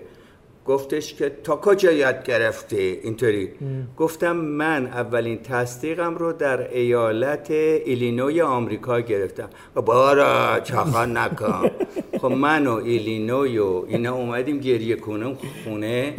گفتش 0.65 1.13
که 1.13 1.31
تا 1.43 1.55
کجا 1.55 1.91
یاد 1.91 2.23
گرفتی 2.23 2.99
اینطوری؟ 3.03 3.49
گفتم 3.97 4.35
من 4.35 4.85
اولین 4.85 5.37
تصدیقم 5.41 6.15
رو 6.15 6.33
در 6.33 6.73
ایالت 6.73 7.51
ایلینوی 7.51 8.41
آمریکا 8.41 8.99
گرفتم. 8.99 9.49
بارا 9.75 10.59
چاخان 10.59 11.17
نکن. 11.17 11.71
خب 12.21 12.31
من 12.31 12.67
و 12.67 12.73
ایلینوی 12.73 13.57
و 13.57 13.83
اینا 13.87 14.15
اومدیم 14.15 14.59
گریه 14.59 14.95
کنم 14.95 15.37
خونه. 15.63 16.13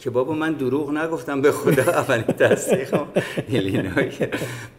که 0.00 0.10
بابا 0.10 0.34
من 0.34 0.52
دروغ 0.52 0.90
نگفتم 0.90 1.40
به 1.40 1.52
خدا 1.52 1.82
اولین 1.82 2.22
تصدیقم 2.22 3.06
ایلینوی. 3.48 4.10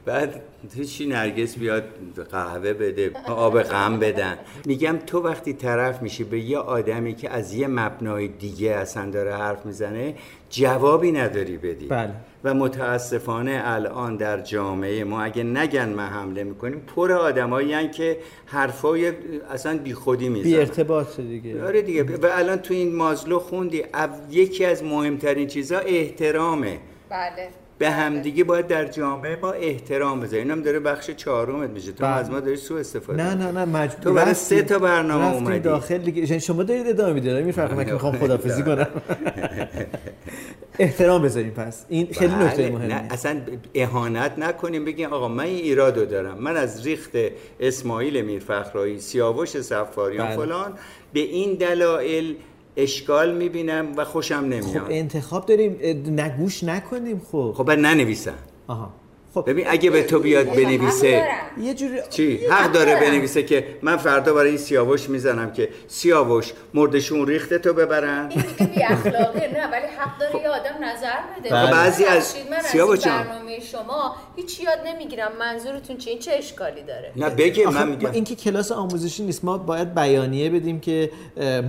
بعد 0.05 0.41
هیچی 0.75 1.05
نرگس 1.05 1.57
بیاد 1.57 1.83
قهوه 2.31 2.73
بده 2.73 3.11
آب 3.27 3.61
غم 3.61 3.99
بدن. 3.99 4.37
میگم 4.65 4.97
تو 5.07 5.19
وقتی 5.19 5.53
طرف 5.53 6.01
میشی 6.01 6.23
به 6.23 6.39
یه 6.39 6.57
آدمی 6.57 7.15
که 7.15 7.29
از 7.29 7.53
یه 7.53 7.67
مبنای 7.67 8.27
دیگه 8.27 8.71
اصلا 8.71 9.11
داره 9.11 9.35
حرف 9.35 9.65
می‌زنه 9.65 10.15
جوابی 10.49 11.11
نداری 11.11 11.57
بدی. 11.57 11.87
بله. 11.87 12.11
و 12.43 12.53
متاسفانه 12.53 13.61
الان 13.65 14.17
در 14.17 14.41
جامعه 14.41 15.03
ما 15.03 15.21
اگه 15.21 15.43
نگن 15.43 15.93
ما 15.93 16.01
حمله 16.01 16.43
می‌کنیم 16.43 16.79
پر 16.95 17.11
آدمایی 17.11 17.89
که 17.89 18.17
حرفای 18.45 19.13
اصلا 19.51 19.77
بیخودی 19.77 20.29
بی 20.29 20.33
می‌زنن 20.33 20.59
ارتباط 20.59 21.19
دیگه. 21.19 21.65
آره 21.65 21.81
دیگه. 21.81 22.03
و 22.03 22.29
الان 22.31 22.57
تو 22.57 22.73
این 22.73 22.95
مازلو 22.95 23.39
خوندی 23.39 23.83
یکی 24.29 24.65
از 24.65 24.83
مهمترین 24.83 25.47
چیزها 25.47 25.79
احترامه. 25.79 26.79
بله. 27.09 27.49
به 27.81 27.89
همدیگه 27.89 28.43
باید 28.43 28.67
در 28.67 28.85
جامعه 28.85 29.37
ما 29.41 29.51
احترام 29.51 30.19
بذاریم. 30.19 30.47
اینم 30.47 30.61
داره 30.61 30.79
بخش 30.79 31.09
چهارمت 31.11 31.69
میشه. 31.69 31.91
تو 31.91 32.03
بله. 32.03 32.13
از 32.13 32.29
ما 32.31 32.39
داری 32.39 32.57
سوء 32.57 32.79
استفاده 32.79 33.23
نه. 33.23 33.35
نه 33.35 33.51
نه 33.51 33.65
مجبور 33.65 34.03
تو 34.03 34.13
برای 34.13 34.33
سه 34.33 34.61
تا 34.61 34.79
برنامه 34.79 35.33
اومدی. 35.35 35.59
داخل 35.59 35.97
دیگه. 35.97 36.21
یعنی 36.21 36.39
شما 36.39 36.63
دارید 36.63 36.87
ادامه 36.87 37.13
می‌دید 37.13 37.31
من 37.31 37.85
که 37.85 37.91
می‌خوام 37.91 38.17
خدافظی 38.17 38.63
کنم. 38.63 38.87
احترام 40.79 41.21
بذاریم 41.21 41.51
پس. 41.51 41.85
این 41.89 42.07
خیلی 42.11 42.33
بله، 42.35 42.45
نکته 42.45 42.69
نه 42.69 42.77
مهمه 42.77 43.07
اصلا 43.09 43.41
اهانت 43.75 44.33
نکنیم. 44.37 44.85
بگیم 44.85 45.13
آقا 45.13 45.27
من 45.27 45.43
این 45.43 45.59
ایرادو 45.59 46.05
دارم. 46.05 46.37
من 46.37 46.57
از 46.57 46.85
ریخت 46.85 47.11
اسماعیل 47.59 48.21
میرفخرایی 48.21 48.99
سیاوش 48.99 49.61
سفاریان 49.61 50.27
بله. 50.27 50.35
فلان 50.35 50.73
به 51.13 51.19
این 51.19 51.53
دلایل 51.53 52.35
اشکال 52.77 53.35
می‌بینم 53.37 53.87
و 53.97 54.05
خوشم 54.05 54.39
خب 54.39 54.45
نمیاد. 54.45 54.87
انتخاب 54.89 55.45
داریم 55.45 55.77
نگوش 56.19 56.63
نکنیم 56.63 57.21
خب. 57.31 57.53
خب 57.57 57.71
ننویسم. 57.71 58.33
آها. 58.67 58.93
خب 59.33 59.43
ببین 59.47 59.65
اگه 59.69 59.89
به 59.89 60.03
تو 60.03 60.19
بیاد 60.19 60.45
بنویسه 60.49 61.27
یه 61.61 61.73
جوری 61.73 61.99
چی؟ 62.09 62.45
حق 62.47 62.71
داره 62.71 62.95
بنویسه 62.95 63.43
که 63.43 63.65
من 63.81 63.97
فردا 63.97 64.33
برای 64.33 64.49
این 64.49 64.57
سیاوش 64.57 65.09
می‌زنم 65.09 65.53
که 65.53 65.69
سیاوش 65.87 66.53
مردشون 66.73 67.27
ریخته 67.27 67.57
تو 67.57 67.73
ببرن؟ 67.73 68.29
این 68.29 68.41
دیگه 68.57 68.71
بی 68.75 68.83
اخلاقه 68.83 69.39
نه 69.53 69.67
ولی 69.71 69.85
حق 69.97 70.19
داره 70.19 70.41
یه 70.43 70.49
آدم 70.49 70.75
نظر 70.83 71.39
بده. 71.39 71.49
بله. 71.49 71.65
خب 71.65 71.71
بعضی 71.71 72.03
از- 72.05 72.35
من 72.51 72.61
سیاوش. 72.61 72.99
برنامه 73.07 73.59
شما 73.59 74.15
هیچ 74.35 74.59
یاد 74.59 74.79
نمی‌گیرم. 74.87 75.31
منظورتون 75.39 75.97
چیه؟ 75.97 76.13
این 76.13 76.21
چه 76.21 76.31
اشکالی 76.31 76.81
داره؟ 76.81 77.11
نه 77.15 77.29
بگه 77.29 77.67
من 77.69 77.89
میگم. 77.89 78.11
این 78.11 78.23
که 78.23 78.35
کلاس 78.35 78.71
آموزشی 78.71 79.23
نیست 79.23 79.45
ما 79.45 79.57
باید 79.57 79.95
بیانیه 79.95 80.49
بدیم 80.49 80.79
که 80.79 81.11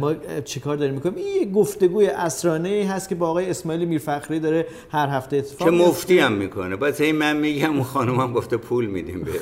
ما 0.00 0.14
چیکار 0.44 0.76
داریم 0.76 0.94
می‌کنیم. 0.94 1.14
این 1.16 1.40
یه 1.42 1.52
گفتگوی 1.52 2.06
اسرانه 2.06 2.68
ای 2.68 2.82
هست 2.82 3.08
که 3.08 3.14
با 3.14 3.28
آقای 3.28 3.50
اسماعیل 3.50 3.84
میرفخری 3.84 4.40
داره 4.40 4.66
هر 4.92 5.08
هفته 5.08 5.36
اتفاق 5.36 5.68
که. 5.68 5.74
مفتی 5.74 6.18
هم 6.18 6.32
می‌کنه. 6.32 6.76
بعد 6.76 7.00
هی 7.00 7.12
من 7.52 7.68
میگم 7.68 7.74
اون 7.74 7.82
خانومم 7.82 8.32
گفته 8.32 8.56
پول 8.56 8.86
میدیم 8.86 9.20
به 9.20 9.32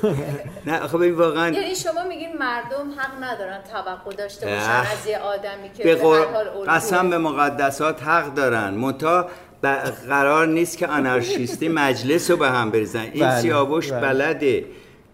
نه 0.66 0.80
آخه 0.80 0.98
ببین 0.98 1.14
واقعا 1.14 1.48
یعنی 1.48 1.74
شما 1.74 2.04
میگین 2.08 2.38
مردم 2.38 2.90
حق 2.98 3.22
ندارن 3.24 3.60
توقع 3.72 4.12
داشته 4.12 4.46
باشن. 4.46 4.70
از 4.70 5.06
یه 5.06 5.18
آدمی 5.18 5.70
که 5.76 5.84
به 5.84 5.94
قر... 5.94 6.18
هر 6.18 6.24
حال 6.24 6.48
الگوه. 6.48 6.66
قسم 6.66 7.10
به 7.10 7.18
مقدسات 7.18 8.02
حق 8.02 8.34
دارن 8.34 8.74
منتها 8.74 9.26
ب... 9.62 9.66
قرار 10.08 10.46
نیست 10.46 10.78
که 10.78 10.86
آنارشیستی 10.86 11.68
مجلس 11.68 12.30
رو 12.30 12.36
به 12.36 12.50
هم 12.50 12.70
بریزن 12.70 13.00
این 13.00 13.24
بله، 13.26 13.40
سیاوش 13.40 13.92
بله. 13.92 14.00
بلده 14.00 14.64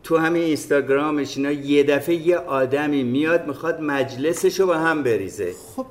تو 0.06 0.16
همین 0.16 0.42
اینستاگرامش 0.42 1.36
اینا 1.36 1.50
یه 1.50 1.82
دفعه 1.82 2.14
یه 2.14 2.36
آدمی 2.36 3.02
میاد 3.02 3.46
می‌خواد 3.46 3.80
مجلسش 3.80 4.60
رو 4.60 4.66
به 4.66 4.76
هم 4.76 5.02
بریزه 5.02 5.52
خب 5.76 5.86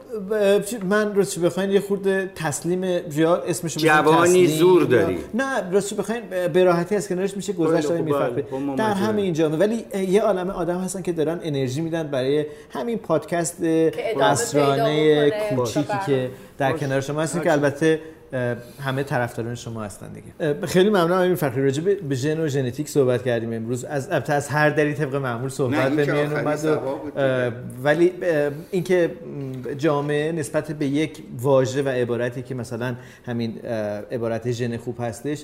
من 0.89 1.15
راستش 1.15 1.39
بخواین 1.39 1.71
یه 1.71 1.79
خورده 1.79 2.31
تسلیم 2.35 2.83
یا 3.15 3.35
اسمشو 3.35 3.79
بزنیم 3.79 3.93
جوانی 3.93 4.27
تسلیم 4.27 4.59
زور 4.59 4.83
داری. 4.83 5.17
نه 5.33 5.71
راستش 5.71 5.93
بخواین 5.93 6.21
به 6.53 6.63
راحتی 6.63 6.95
از 6.95 7.07
کنارش 7.07 7.35
میشه 7.35 7.53
گذشت 7.53 7.85
های 7.91 7.97
خوب، 7.97 8.09
بله. 8.09 8.29
میفرقه 8.29 8.45
خب 8.51 8.75
در. 8.75 8.93
همه 8.93 9.21
این 9.21 9.33
جامعه 9.33 9.57
ولی 9.57 9.85
یه 10.09 10.21
عالمه 10.21 10.53
آدم 10.53 10.77
هستن 10.77 11.01
که 11.01 11.11
دارن 11.11 11.39
انرژی 11.43 11.81
میدن 11.81 12.07
برای 12.07 12.45
همین 12.69 12.97
پادکست 12.97 13.61
بکنه. 13.61 15.31
کوچیکی 15.55 15.97
که 16.05 16.29
در 16.57 16.71
کنار 16.71 17.01
شما 17.01 17.21
هستیم 17.21 17.41
که 17.41 17.51
البته 17.51 17.99
همه 18.81 19.03
طرفداران 19.03 19.55
شما 19.55 19.83
هستن 19.83 20.07
دیگه. 20.13 20.65
خیلی 20.67 20.89
ممنونم 20.89 21.21
این 21.21 21.35
فخری. 21.35 21.63
راجع 21.63 21.83
به 21.83 22.15
ژن 22.15 22.39
و 22.39 22.47
ژنتیک 22.47 22.89
صحبت 22.89 23.23
کردیم 23.23 23.53
امروز. 23.53 23.85
از 23.85 24.11
البته 24.11 24.33
از 24.33 24.47
هر 24.47 24.69
دری 24.69 24.93
طبق 24.93 25.15
معمول 25.15 25.49
صحبت 25.49 25.91
به 25.91 26.05
میان 26.05 26.33
اومد 26.33 27.53
ولی 27.83 28.13
اینکه 28.71 29.11
جامعه 29.77 30.31
نسبت 30.31 30.71
به 30.71 30.85
یک 30.85 31.23
واژه 31.41 31.83
و 31.83 31.89
عبارتی 31.89 32.41
که 32.41 32.55
مثلا 32.55 32.95
همین 33.25 33.59
عبارت 34.11 34.51
ژن 34.51 34.77
خوب 34.77 34.97
هستش 34.99 35.43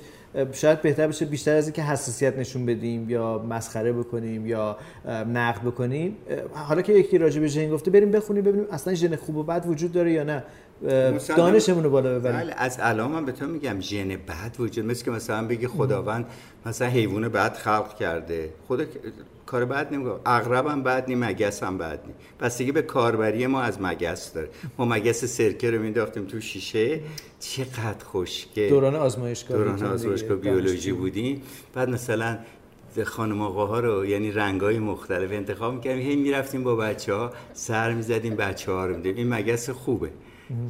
شاید 0.51 0.81
بهتر 0.81 1.07
بشه 1.07 1.25
بیشتر 1.25 1.55
از 1.55 1.65
اینکه 1.65 1.81
حساسیت 1.81 2.37
نشون 2.37 2.65
بدیم 2.65 3.09
یا 3.09 3.45
مسخره 3.49 3.93
بکنیم 3.93 4.47
یا 4.47 4.77
نقد 5.33 5.61
بکنیم. 5.61 6.17
حالا 6.53 6.81
که 6.81 6.93
یکی 6.93 7.17
راجع 7.17 7.41
به 7.41 7.47
ژن 7.47 7.69
گفته 7.69 7.91
بریم 7.91 8.11
بخونیم 8.11 8.43
ببینیم 8.43 8.67
اصلا 8.71 8.93
ژن 8.93 9.15
خوب 9.15 9.35
و 9.35 9.43
بد 9.43 9.65
وجود 9.67 9.91
داره 9.91 10.11
یا 10.11 10.23
نه. 10.23 10.43
دانشمون 11.37 11.83
رو 11.83 11.89
بالا 11.89 12.19
ببریم. 12.19 12.37
بله 12.37 12.53
از 12.57 12.77
الان 12.81 13.11
من 13.11 13.25
به 13.25 13.31
تو 13.31 13.47
میگم 13.47 13.79
ژن 13.79 14.07
بد 14.07 14.55
وجود 14.59 14.85
مثل 14.85 15.05
که 15.05 15.11
مثلا 15.11 15.47
بگی 15.47 15.67
خداوند 15.67 16.25
مثلا 16.65 16.87
حیوان 16.87 17.29
بد 17.29 17.57
خلق 17.57 17.95
کرده. 17.95 18.49
خدا 18.67 18.83
کار 19.45 19.65
بد 19.65 19.93
نمیگه 19.93 20.11
اغرب 20.25 20.67
هم 20.67 20.83
بد 20.83 21.05
نی 21.07 21.15
مگس 21.15 21.63
هم 21.63 21.77
بد 21.77 21.99
نی 22.07 22.13
بستگی 22.39 22.71
به 22.71 22.81
کاربری 22.81 23.47
ما 23.47 23.61
از 23.61 23.81
مگس 23.81 24.33
داره. 24.33 24.49
ما 24.77 24.85
مگس 24.85 25.25
سرکه 25.25 25.71
رو 25.71 25.81
مینداختیم 25.81 26.25
تو 26.25 26.39
شیشه. 26.39 26.99
چقدر 27.39 28.05
خوشگه 28.05 28.67
دوران 28.69 28.95
آزمایشگاه 28.95 29.57
دوران 29.57 29.83
آزمایشگاه 29.83 30.37
بیولوژی 30.37 30.91
بودیم. 30.91 31.41
بعد 31.73 31.89
مثلا 31.89 32.37
خانم 33.03 33.41
آقاها 33.41 33.79
رو 33.79 34.05
یعنی 34.05 34.31
رنگای 34.31 34.79
مختلف 34.79 35.31
انتخاب 35.31 35.73
می‌کردیم. 35.73 36.07
هی 36.07 36.15
می‌رفتیم 36.15 36.63
با 36.63 36.75
بچه 36.75 37.13
ها 37.13 37.31
سر 37.53 37.93
می‌زدیم 37.93 38.35
بچه 38.35 38.71
ها 38.71 38.85
رو 38.85 38.95
میدیم 38.95 39.15
این 39.15 39.29
مگس 39.29 39.69
خوبه. 39.69 40.09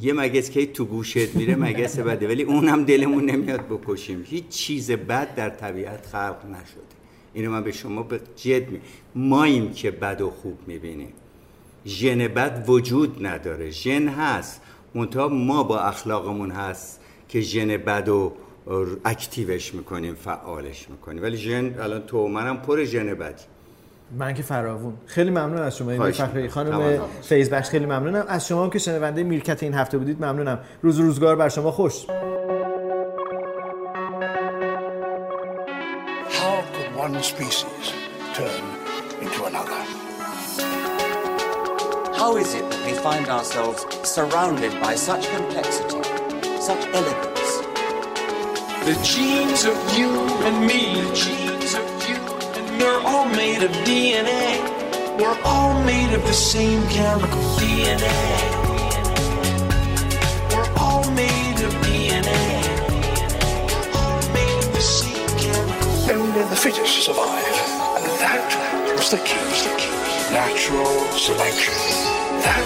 یه 0.00 0.12
مگس 0.12 0.50
که 0.50 0.66
تو 0.66 0.84
گوشت 0.84 1.34
میره 1.34 1.56
مگس 1.56 1.98
بده 1.98 2.28
ولی 2.28 2.42
اونم 2.42 2.84
دلمون 2.84 3.30
نمیاد 3.30 3.68
بکشیم. 3.68 4.24
هیچ 4.26 4.48
چیز 4.48 4.90
بد 4.90 5.34
در 5.34 5.50
طبیعت 5.50 6.06
خلق 6.06 6.36
نشده. 6.46 6.82
اینو 7.34 7.50
من 7.50 7.64
به 7.64 7.72
شما 7.72 8.02
به 8.02 8.20
جد 8.36 8.70
می 8.70 8.80
ماییم 9.14 9.72
که 9.72 9.90
بد 9.90 10.20
و 10.20 10.30
خوب 10.30 10.58
می‌بینیم. 10.66 11.12
ژن 11.86 12.18
بد 12.18 12.64
وجود 12.68 13.26
نداره. 13.26 13.70
ژن 13.70 14.08
هست. 14.08 14.60
منتها 14.94 15.28
ما 15.28 15.62
با 15.62 15.80
اخلاقمون 15.80 16.50
هست 16.50 17.00
که 17.28 17.40
ژن 17.40 17.76
بد 17.76 18.08
و 18.08 18.32
اکتیوش 19.04 19.74
می‌کنیم 19.74 20.14
فعالش 20.14 20.90
می‌کنیم. 20.90 21.22
ولی 21.22 21.36
ژن 21.36 21.74
الان 21.78 22.02
تو 22.06 22.28
منم 22.28 22.56
پر 22.56 22.84
ژن 22.84 23.14
بدی 23.14 23.42
من 24.18 24.34
که 24.34 24.42
فراوون 24.42 24.92
خیلی 25.06 25.30
ممنون 25.30 25.58
از 25.58 25.76
شما 25.76 25.90
این 25.90 26.10
فخری 26.10 26.48
خانم 26.48 27.00
فیض 27.22 27.50
بخش 27.50 27.68
خیلی 27.68 27.86
ممنونم 27.86 28.24
از 28.28 28.48
شما 28.48 28.64
هم 28.64 28.70
که 28.70 28.78
شنونده 28.78 29.22
میرکت 29.22 29.62
این 29.62 29.74
هفته 29.74 29.98
بودید 29.98 30.24
ممنونم 30.24 30.58
روز 30.82 30.98
روزگار 30.98 31.36
بر 31.36 31.48
شما 31.48 31.70
خوش 31.70 32.06
one 37.02 37.20
species 37.20 37.92
turn 38.32 38.64
into 39.20 39.44
another. 39.50 39.80
How 42.14 42.36
is 42.36 42.54
it 42.54 42.70
that 42.70 42.86
we 42.86 42.92
find 42.92 43.26
ourselves 43.26 43.84
surrounded 44.08 44.72
by 44.80 44.94
such 44.94 45.28
complexity, 45.30 46.00
such 46.60 46.86
elegance? 46.94 47.52
The 48.86 48.96
genes 49.02 49.64
of 49.64 49.98
you 49.98 50.10
and 50.46 50.64
me, 50.64 51.02
the 51.02 51.12
genes 51.12 51.41
are 52.82 53.00
all 53.06 53.26
made 53.26 53.62
of 53.62 53.70
DNA. 53.86 54.58
We're 55.18 55.38
all 55.44 55.74
made 55.84 56.12
of 56.14 56.22
the 56.26 56.32
same 56.32 56.86
chemical 56.88 57.42
DNA. 57.58 58.22
We're 60.52 60.72
all 60.78 61.08
made 61.12 61.60
of 61.62 61.72
DNA. 61.84 62.44
All 63.94 64.20
made 64.32 64.58
of 64.64 64.72
the 64.72 64.80
same 64.80 65.28
chemical. 65.38 65.92
Only 66.10 66.42
the 66.50 66.56
fittest 66.56 67.04
survive. 67.04 67.44
And 68.02 68.12
that 68.20 68.94
was 68.96 69.10
the 69.10 69.18
key. 69.18 69.38
was 69.50 69.62
the 69.62 69.74
key. 69.78 69.94
Natural 70.32 70.94
selection. 71.12 71.74
That 72.42 72.64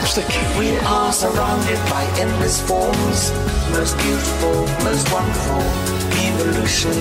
was 0.00 0.14
the 0.14 0.22
key. 0.32 0.46
We 0.58 0.78
are 0.86 1.12
surrounded 1.12 1.80
by 1.90 2.04
endless 2.18 2.60
forms. 2.62 3.30
Most 3.72 3.98
beautiful, 3.98 4.66
most 4.84 5.12
wonderful. 5.12 5.99
Evolution, 6.40 6.92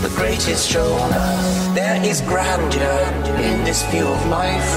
the 0.00 0.12
greatest 0.14 0.70
show 0.70 0.92
on 0.92 1.12
earth. 1.12 1.74
There 1.74 2.04
is 2.04 2.20
grandeur 2.20 3.02
in 3.42 3.64
this 3.64 3.82
view 3.90 4.06
of 4.06 4.26
life. 4.28 4.70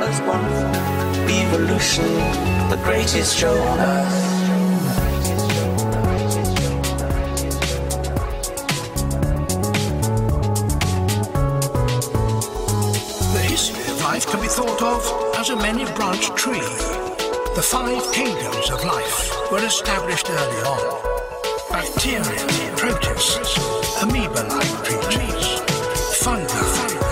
Most 0.00 0.22
wonderful. 0.22 1.28
Evolution, 1.28 2.08
the 2.70 2.80
greatest 2.82 3.36
show 3.36 3.54
on 3.60 3.78
earth. 3.78 4.20
The 13.34 13.42
history 13.42 13.84
of 13.92 14.00
life 14.00 14.26
can 14.26 14.40
be 14.40 14.48
thought 14.48 14.82
of 14.82 15.36
as 15.36 15.50
a 15.50 15.56
many-branched 15.56 16.34
tree. 16.38 16.68
The 17.54 17.62
five 17.62 18.10
kingdoms 18.14 18.70
of 18.70 18.82
life 18.82 19.50
were 19.52 19.62
established 19.62 20.30
early 20.30 20.62
on. 20.62 21.13
Bacteria, 21.74 22.22
protists, 22.76 23.58
amoeba-like 24.00 24.74
creatures, 24.84 25.60
fungi, 26.22 26.46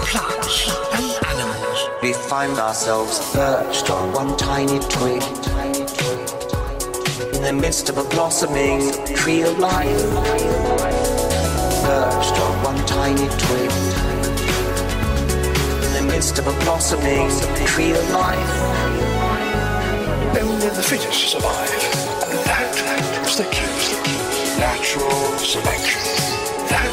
plants, 0.07 0.71
and 0.95 1.27
animals. 1.27 1.81
We 2.01 2.13
find 2.13 2.57
ourselves 2.61 3.19
perched 3.33 3.91
on 3.91 4.13
one 4.13 4.37
tiny 4.37 4.79
twig 4.79 5.21
in 7.35 7.43
the 7.43 7.53
midst 7.53 7.89
of 7.89 7.99
a 7.99 8.05
blossoming 8.05 8.93
tree 9.17 9.43
of 9.43 9.59
life. 9.59 10.01
Perched 11.83 12.39
on 12.39 12.63
one 12.63 12.87
tiny 12.87 13.27
twig 13.43 13.73
in 15.87 15.93
the 15.99 16.05
midst 16.07 16.39
of 16.39 16.47
a 16.47 16.53
blossoming 16.63 17.29
tree 17.67 17.91
of 17.91 18.11
life. 18.13 18.55
Only 20.41 20.69
the 20.69 20.85
fittest 20.85 21.33
survive. 21.33 21.69
And 22.29 22.39
that 22.47 23.23
was 23.25 23.39
the 23.39 23.45
key. 23.51 24.22
Natural 24.63 25.11
selection. 25.39 26.01
That 26.71 26.87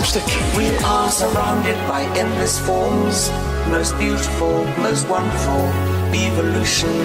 was 0.00 0.14
the 0.14 0.20
key. 0.20 0.40
We 0.56 0.74
are 0.82 1.10
surrounded 1.10 1.76
by 1.86 2.04
endless 2.16 2.58
forms. 2.58 3.30
Most 3.68 3.98
beautiful, 3.98 4.64
most 4.80 5.06
wonderful. 5.10 5.62
Evolution, 6.16 6.96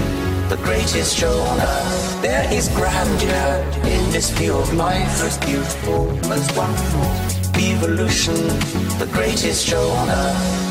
the 0.47 0.55
greatest 0.63 1.17
show 1.17 1.37
on 1.51 1.59
earth. 1.59 2.21
There 2.21 2.47
is 2.53 2.69
grandeur 2.69 3.65
in 3.83 4.09
this 4.09 4.29
view 4.29 4.55
of 4.55 4.73
life. 4.75 5.11
Most 5.21 5.41
beautiful, 5.41 6.05
most 6.29 6.55
wonderful. 6.55 7.07
Evolution, 7.59 8.39
the 9.03 9.09
greatest 9.11 9.67
show 9.67 9.89
on 9.89 10.09
earth. 10.09 10.66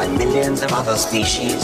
By 0.00 0.08
millions 0.16 0.62
of 0.62 0.72
other 0.72 0.96
species. 0.96 1.62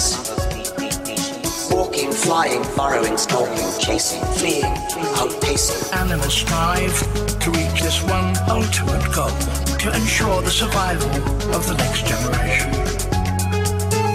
Walking, 1.70 2.12
flying, 2.12 2.62
burrowing, 2.76 3.16
stalking, 3.16 3.70
chasing, 3.80 4.22
fleeing, 4.36 4.74
outpacing. 5.20 5.80
Animals 6.02 6.34
strive 6.34 6.96
to 7.42 7.48
reach 7.50 7.80
this 7.80 7.98
one 8.02 8.36
ultimate 8.56 9.06
goal 9.16 9.36
to 9.82 9.88
ensure 10.00 10.42
the 10.42 10.50
survival 10.50 11.08
of 11.56 11.62
the 11.66 11.76
next 11.82 12.02
generation. 12.12 12.70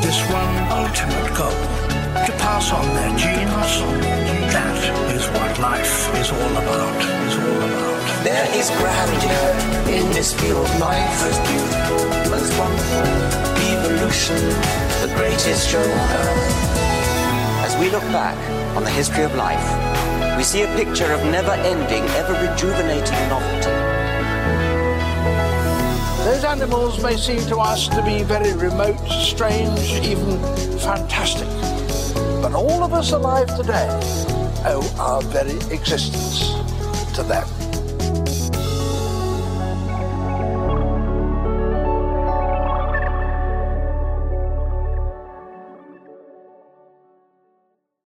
This 0.05 0.19
one 0.39 0.53
ultimate 0.81 1.29
goal 1.39 1.59
to 2.27 2.31
pass 2.45 2.71
on 2.71 2.85
their 2.97 3.13
genes. 3.17 3.73
That 4.53 4.81
is 5.17 5.25
what 5.33 5.51
life 5.69 5.95
is 6.21 6.29
all 6.29 6.53
about. 6.61 6.93
Is 7.25 7.37
all 7.41 7.61
about. 7.69 8.23
There 8.23 8.47
is 8.59 8.69
grandeur 8.77 9.47
in 9.97 10.05
this 10.13 10.35
of 10.35 10.69
life. 10.79 11.17
Beautiful, 11.49 12.01
wonderful. 12.59 13.50
Evolution, 13.91 14.37
the 15.01 15.13
greatest 15.17 15.67
show 15.67 15.81
on 15.81 16.09
earth. 16.11 17.65
As 17.65 17.75
we 17.77 17.89
look 17.89 18.03
back 18.03 18.37
on 18.77 18.85
the 18.85 18.89
history 18.89 19.23
of 19.25 19.35
life, 19.35 19.59
we 20.37 20.43
see 20.43 20.61
a 20.61 20.67
picture 20.77 21.11
of 21.11 21.19
never 21.25 21.51
ending, 21.51 22.03
ever 22.15 22.31
rejuvenating 22.31 23.19
novelty. 23.27 23.69
Those 26.23 26.45
animals 26.45 27.03
may 27.03 27.17
seem 27.17 27.41
to 27.49 27.57
us 27.57 27.89
to 27.89 28.01
be 28.03 28.23
very 28.23 28.53
remote, 28.53 28.97
strange, 29.09 29.91
even 30.07 30.39
fantastic. 30.79 31.49
But 32.41 32.53
all 32.53 32.83
of 32.83 32.93
us 32.93 33.11
alive 33.11 33.53
today 33.57 33.89
owe 34.63 34.95
our 34.97 35.21
very 35.21 35.57
existence 35.69 36.53
to 37.15 37.23
them. 37.23 37.50